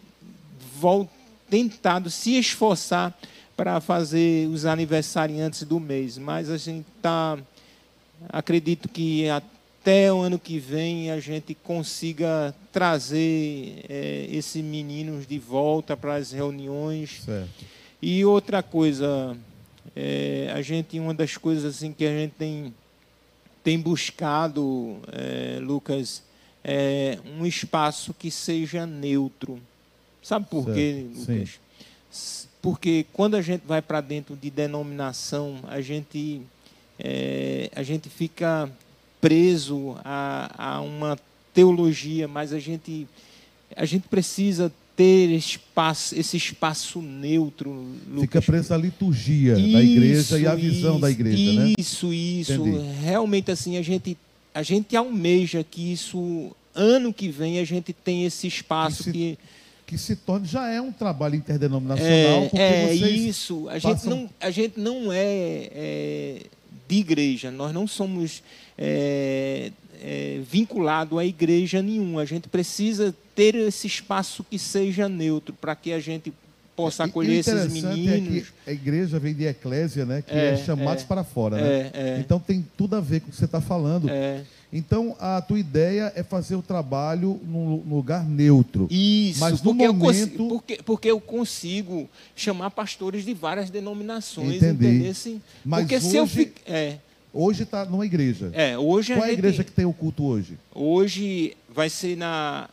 [1.49, 3.17] tentado se esforçar
[3.55, 7.37] para fazer os aniversariantes do mês, mas a gente está,
[8.29, 15.39] acredito que até o ano que vem a gente consiga trazer é, esses meninos de
[15.39, 17.21] volta para as reuniões.
[17.25, 17.65] Certo.
[17.99, 19.35] E outra coisa,
[19.99, 22.73] é, a gente uma das coisas assim que a gente tem
[23.63, 26.23] tem buscado, é, Lucas,
[26.63, 29.59] é um espaço que seja neutro
[30.27, 30.75] Sabe por certo.
[30.75, 31.59] quê, Lucas?
[32.11, 32.47] Sim.
[32.61, 36.41] Porque quando a gente vai para dentro de denominação, a gente,
[36.99, 38.69] é, a gente fica
[39.21, 41.17] preso a, a uma
[41.53, 43.07] teologia, mas a gente,
[43.73, 47.69] a gente precisa ter espaço, esse espaço neutro.
[48.07, 48.21] Lucas.
[48.21, 51.73] Fica preso à liturgia isso, da igreja e à visão isso, da igreja, isso, né?
[51.77, 52.63] Isso, isso.
[53.03, 54.17] Realmente assim, a gente,
[54.53, 59.11] a gente almeja que isso ano que vem a gente tem esse espaço que, se...
[59.11, 59.37] que
[59.87, 63.69] que se torne, já é um trabalho interdenominacional, é, porque é isso.
[63.69, 66.41] A gente, passam- não, a gente não é, é,
[66.89, 68.43] de igreja, nós não somos
[68.77, 69.71] é,
[70.03, 72.21] é, vinculado a igreja nenhuma.
[72.21, 76.33] A gente precisa ter esse espaço que seja neutro para que a gente
[76.75, 78.07] possa o acolher esses meninos.
[78.07, 78.19] É
[78.65, 80.23] que a igreja vem de eclésia, né?
[80.23, 81.05] Que é, É, chamados é.
[81.05, 81.63] para fora, né?
[81.63, 82.19] É, é.
[82.19, 84.09] Então tem tudo a ver com o que você está falando.
[84.09, 84.41] É,
[84.73, 88.87] Então a tua ideia é fazer o trabalho num lugar neutro.
[88.91, 93.69] Isso, Mas no porque, eu momento- consigo, porque, porque eu consigo chamar pastores de várias
[93.69, 95.09] denominações, entendeu?
[95.11, 96.97] Assim, Mas porque se eu hoje- fi- é,
[97.33, 98.49] Hoje está numa igreja.
[98.53, 100.57] é, hoje Qual é a igreja que tem o culto hoje?
[100.73, 102.67] Hoje vai ser na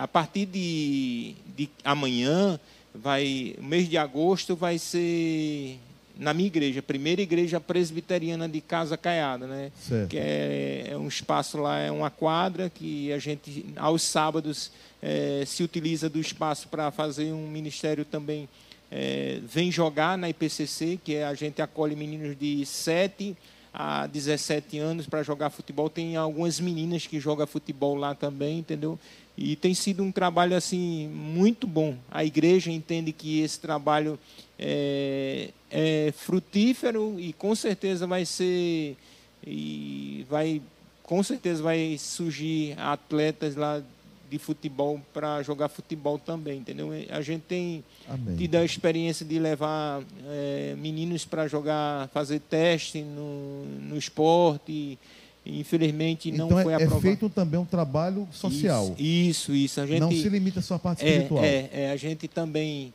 [0.00, 2.58] a partir de, de amanhã,
[2.94, 5.78] vai mês de agosto vai ser
[6.18, 9.70] na minha igreja, primeira igreja presbiteriana de Casa Caiada, né?
[9.80, 10.10] Certo.
[10.10, 14.70] Que é, é um espaço lá, é uma quadra que a gente aos sábados
[15.02, 18.48] eh, se utiliza do espaço para fazer um ministério também
[18.90, 23.36] eh, vem jogar na IPCC, que é a gente acolhe meninos de 7
[23.72, 25.88] a 17 anos para jogar futebol.
[25.88, 28.98] Tem algumas meninas que jogam futebol lá também, entendeu?
[29.42, 31.96] E tem sido um trabalho assim muito bom.
[32.10, 34.18] A igreja entende que esse trabalho
[34.58, 38.98] é, é frutífero e com certeza vai ser
[39.46, 40.60] e vai
[41.02, 43.82] com certeza vai surgir atletas lá
[44.28, 46.90] de futebol para jogar futebol também, entendeu?
[47.08, 48.36] A gente tem Amém.
[48.36, 54.70] tido a experiência de levar eh, meninos para jogar, fazer teste no, no esporte.
[54.70, 54.98] E,
[55.44, 57.02] infelizmente não então foi é, é aprovado.
[57.02, 58.94] feito também um trabalho social.
[58.98, 59.54] Isso, isso.
[59.54, 59.80] isso.
[59.80, 61.44] A gente, Não se limita só à parte é, espiritual.
[61.44, 62.92] é, é, a gente também.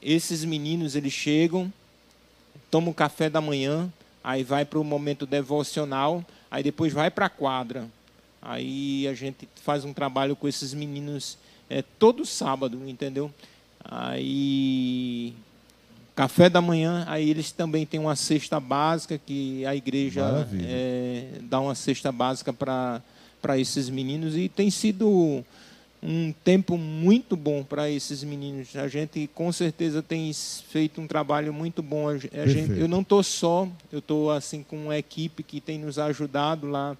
[0.00, 1.72] Esses meninos eles chegam,
[2.70, 3.92] tomam café da manhã,
[4.22, 7.88] aí vai para o momento devocional, aí depois vai para a quadra.
[8.40, 11.36] Aí a gente faz um trabalho com esses meninos
[11.68, 13.32] é, todo sábado, entendeu?
[13.84, 15.34] Aí
[16.18, 21.60] café da manhã, aí eles também têm uma cesta básica que a igreja é, dá
[21.60, 25.44] uma cesta básica para esses meninos e tem sido
[26.02, 28.74] um tempo muito bom para esses meninos.
[28.74, 32.08] A gente com certeza tem feito um trabalho muito bom.
[32.08, 32.80] A ge- a gente, Perfeito.
[32.80, 36.96] eu não estou só, eu estou assim com uma equipe que tem nos ajudado lá,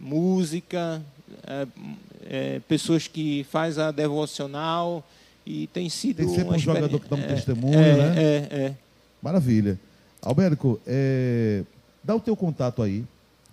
[0.00, 1.02] música,
[1.46, 1.66] é,
[2.24, 5.06] é, pessoas que faz a devocional
[5.44, 8.14] e tem sido Tem sempre um jogador que dá um é, testemunho, é, né?
[8.16, 8.36] É,
[8.66, 8.76] é.
[9.20, 9.78] Maravilha.
[10.20, 11.64] Alberto, é,
[12.02, 13.04] dá o teu contato aí,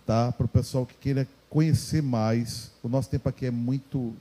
[0.06, 0.32] tá?
[0.32, 2.72] Para o pessoal que queira conhecer mais.
[2.84, 4.14] O nosso tempo aqui é muito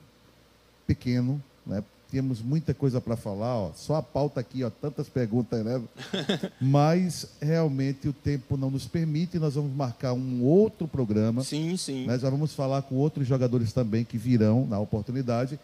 [0.87, 1.83] pequeno, né?
[2.11, 3.71] Temos muita coisa para falar, ó.
[3.75, 5.79] Só a pauta aqui, ó, tantas perguntas, né?
[6.59, 9.37] Mas realmente o tempo não nos permite.
[9.37, 11.43] Nós vamos marcar um outro programa.
[11.43, 12.07] Sim, sim.
[12.07, 15.59] Nós já vamos falar com outros jogadores também que virão na oportunidade.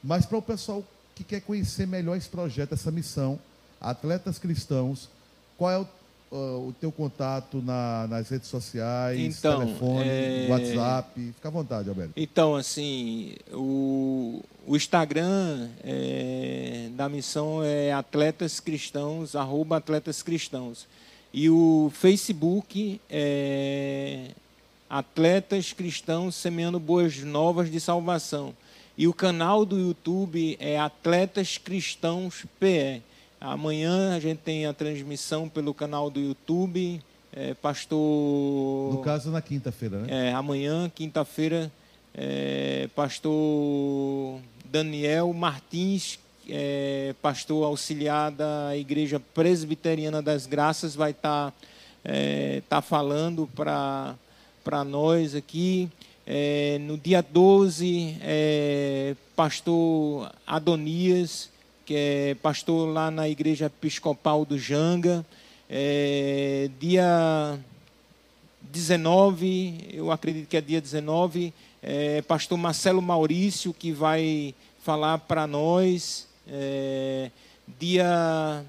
[0.00, 0.84] Mas para o pessoal
[1.18, 3.38] que quer conhecer melhor esse projeto, essa missão,
[3.80, 5.08] Atletas Cristãos,
[5.56, 5.86] qual é o,
[6.32, 11.20] ah, o teu contato na- nas redes sociais, Então, telefone, é- WhatsApp?
[11.34, 12.12] Fica à vontade, Alberto.
[12.16, 20.86] Então, assim, o, o Instagram é, da missão é Atletas Cristãos, arroba Atletas Cristãos.
[21.34, 24.30] E o Facebook é
[24.88, 28.54] Atletas Cristãos Semeando Boas Novas de Salvação.
[28.98, 33.00] E o canal do YouTube é Atletas Cristãos PE.
[33.40, 37.00] Amanhã a gente tem a transmissão pelo canal do YouTube.
[37.32, 38.92] É, pastor.
[38.92, 40.30] No caso, na quinta-feira, né?
[40.30, 41.70] É, amanhã, quinta-feira,
[42.12, 46.18] é, pastor Daniel Martins,
[46.48, 51.54] é, pastor auxiliar da Igreja Presbiteriana das Graças, vai estar
[52.68, 55.88] tá falando para nós aqui.
[56.30, 61.48] É, no dia 12, é, pastor Adonias,
[61.86, 65.24] que é pastor lá na Igreja Episcopal do Janga.
[65.70, 67.58] É, dia
[68.60, 75.46] 19, eu acredito que é dia 19, é, pastor Marcelo Maurício, que vai falar para
[75.46, 76.28] nós.
[76.46, 77.30] É,
[77.80, 78.66] dia.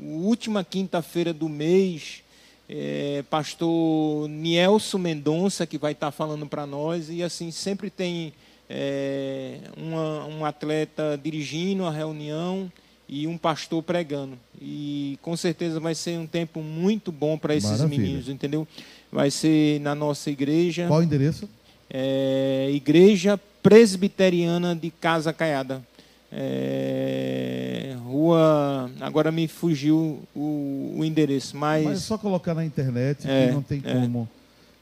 [0.00, 2.22] Última quinta-feira do mês,
[2.68, 7.08] é, pastor Nielson Mendonça, que vai estar falando para nós.
[7.10, 8.32] E assim, sempre tem
[8.68, 12.70] é, uma, um atleta dirigindo a reunião
[13.08, 14.38] e um pastor pregando.
[14.60, 18.00] E com certeza vai ser um tempo muito bom para esses Maravilha.
[18.02, 18.68] meninos, entendeu?
[19.10, 21.48] Vai ser na nossa igreja, Qual o endereço?
[21.88, 25.82] é, Igreja Presbiteriana de Casa Caiada.
[26.30, 28.90] É, rua.
[29.00, 31.84] Agora me fugiu o, o endereço, mas.
[31.84, 33.92] Mas é só colocar na internet É, que não tem é.
[33.92, 34.28] como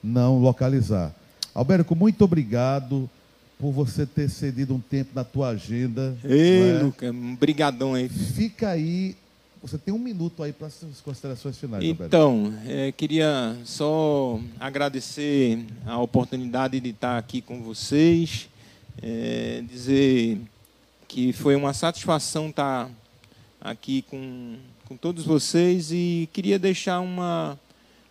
[0.02, 1.14] não localizar.
[1.54, 3.08] Alberto, muito obrigado
[3.58, 6.16] por você ter cedido um tempo na tua agenda.
[6.24, 6.82] Ei, é?
[6.82, 8.08] Luca, brigadão aí.
[8.08, 9.16] Fica aí,
[9.62, 11.82] você tem um minuto aí para as considerações finais.
[11.82, 18.48] Então, é, queria só agradecer a oportunidade de estar aqui com vocês,
[19.02, 20.38] é, dizer
[21.08, 22.90] que foi uma satisfação estar
[23.60, 27.58] aqui com, com todos vocês e queria deixar uma,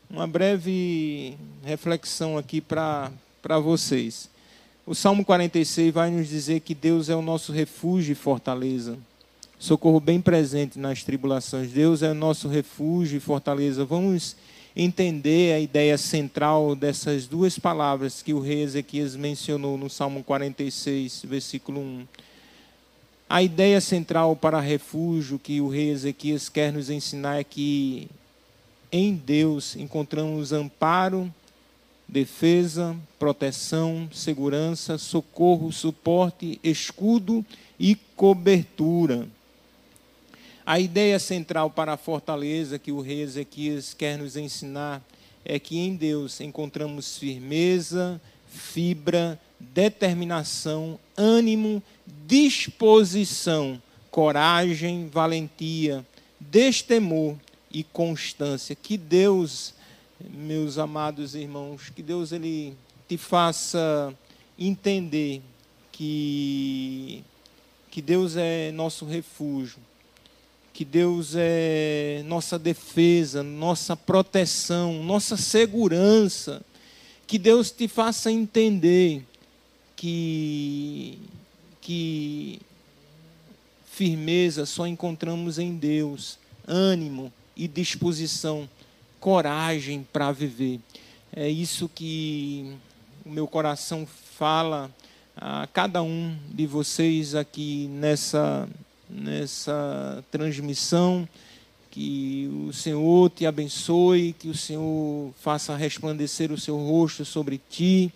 [0.09, 3.11] uma breve reflexão aqui para
[3.63, 4.29] vocês.
[4.85, 8.97] O Salmo 46 vai nos dizer que Deus é o nosso refúgio e fortaleza.
[9.57, 11.71] Socorro bem presente nas tribulações.
[11.71, 13.83] Deus é o nosso refúgio e fortaleza.
[13.83, 14.35] Vamos
[14.75, 21.23] entender a ideia central dessas duas palavras que o rei Ezequias mencionou no Salmo 46,
[21.25, 22.07] versículo 1.
[23.27, 28.07] A ideia central para refúgio que o rei Ezequias quer nos ensinar é que
[28.91, 31.33] em Deus encontramos amparo
[32.07, 37.43] defesa, proteção, segurança, socorro, suporte, escudo
[37.79, 39.27] e cobertura.
[40.63, 45.03] A ideia central para a fortaleza que o rei Ezequias quer nos ensinar
[45.43, 51.81] é que em Deus encontramos firmeza, fibra, determinação, ânimo,
[52.27, 53.81] disposição,
[54.11, 56.05] coragem, valentia,
[56.39, 57.35] destemor
[57.71, 58.75] e constância.
[58.75, 59.73] Que Deus
[60.19, 62.75] meus amados irmãos, que Deus ele
[63.07, 64.13] te faça
[64.57, 65.41] entender
[65.91, 67.23] que
[67.91, 69.77] que Deus é nosso refúgio,
[70.73, 76.61] que Deus é nossa defesa, nossa proteção, nossa segurança,
[77.25, 79.23] que Deus te faça entender
[79.95, 81.17] que
[81.85, 82.59] que
[83.85, 88.67] firmeza só encontramos em Deus, ânimo e disposição
[89.19, 90.79] coragem para viver.
[91.31, 92.73] É isso que
[93.23, 94.89] o meu coração fala
[95.37, 98.67] a cada um de vocês aqui nessa,
[99.07, 101.29] nessa transmissão.
[101.91, 108.11] Que o Senhor te abençoe, que o Senhor faça resplandecer o seu rosto sobre ti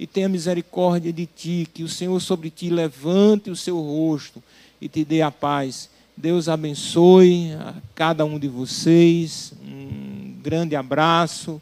[0.00, 4.42] e tenha misericórdia de ti, que o Senhor sobre ti levante o seu rosto
[4.80, 5.90] e te dê a paz.
[6.16, 9.52] Deus abençoe a cada um de vocês.
[9.62, 11.60] Um grande abraço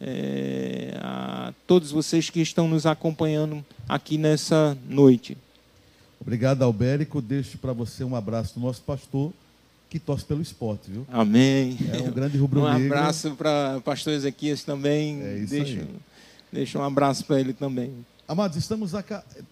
[0.00, 5.36] é, a todos vocês que estão nos acompanhando aqui nessa noite.
[6.20, 7.20] Obrigado, Albérico.
[7.20, 9.32] Deixo para você um abraço do nosso pastor,
[9.88, 11.04] que torce pelo esporte, viu?
[11.10, 11.76] Amém.
[11.92, 12.84] É um grande rubro-negro.
[12.84, 15.20] Um abraço para o pastor Ezequias também.
[15.22, 15.88] É isso deixa, aí.
[16.52, 18.04] Deixa um abraço para ele também.
[18.26, 18.92] Amados, estamos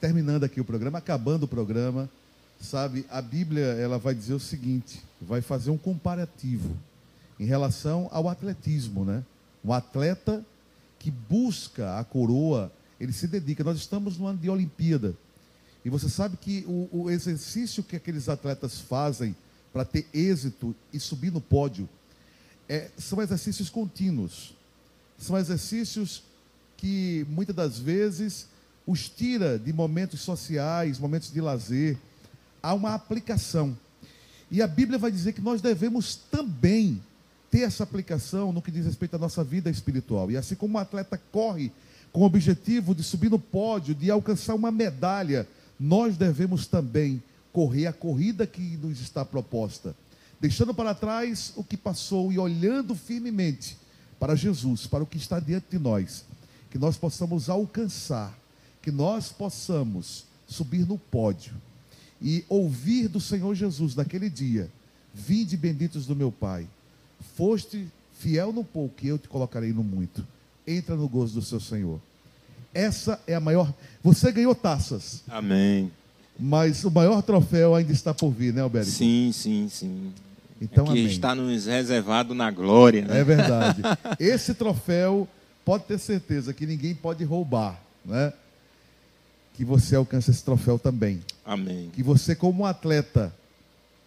[0.00, 2.08] terminando aqui o programa, acabando o programa.
[2.60, 6.76] Sabe, a Bíblia ela vai dizer o seguinte, vai fazer um comparativo
[7.38, 9.24] em relação ao atletismo, né?
[9.64, 10.44] Um atleta
[10.98, 13.62] que busca a coroa, ele se dedica.
[13.62, 15.14] Nós estamos no ano de Olimpíada.
[15.84, 19.36] E você sabe que o, o exercício que aqueles atletas fazem
[19.72, 21.88] para ter êxito e subir no pódio
[22.68, 24.54] é, são exercícios contínuos.
[25.16, 26.22] São exercícios
[26.78, 28.46] que muitas das vezes
[28.86, 31.98] os tira de momentos sociais, momentos de lazer.
[32.62, 33.76] Há uma aplicação.
[34.50, 36.98] E a Bíblia vai dizer que nós devemos também
[37.50, 40.30] ter essa aplicação no que diz respeito à nossa vida espiritual.
[40.30, 41.70] E assim como um atleta corre
[42.10, 45.46] com o objetivo de subir no pódio, de alcançar uma medalha,
[45.78, 47.22] nós devemos também
[47.52, 49.94] correr a corrida que nos está proposta,
[50.40, 53.76] deixando para trás o que passou e olhando firmemente
[54.18, 56.24] para Jesus, para o que está diante de nós,
[56.70, 58.36] que nós possamos alcançar,
[58.82, 61.52] que nós possamos subir no pódio
[62.20, 64.70] e ouvir do Senhor Jesus naquele dia:
[65.14, 66.66] Vinde benditos do meu Pai
[67.36, 67.86] Foste
[68.18, 70.24] fiel no pouco, e eu te colocarei no muito.
[70.66, 72.00] Entra no gozo do seu Senhor.
[72.74, 73.72] Essa é a maior.
[74.02, 75.22] Você ganhou taças.
[75.28, 75.90] Amém.
[76.38, 78.90] Mas o maior troféu ainda está por vir, né, Alberto?
[78.90, 80.12] Sim, sim, sim.
[80.60, 81.06] Então, é que amém.
[81.06, 83.02] está nos reservado na glória.
[83.02, 83.20] Né?
[83.20, 83.82] É verdade.
[84.20, 85.26] Esse troféu,
[85.68, 88.32] pode ter certeza que ninguém pode roubar, né?
[89.52, 91.22] Que você alcance esse troféu também.
[91.44, 91.90] Amém.
[91.92, 93.30] Que você, como um atleta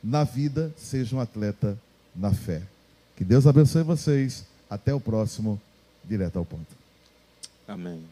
[0.03, 1.77] na vida, seja um atleta
[2.15, 2.63] na fé.
[3.15, 4.43] Que Deus abençoe vocês.
[4.67, 5.61] Até o próximo,
[6.03, 6.75] direto ao ponto.
[7.67, 8.03] Amém.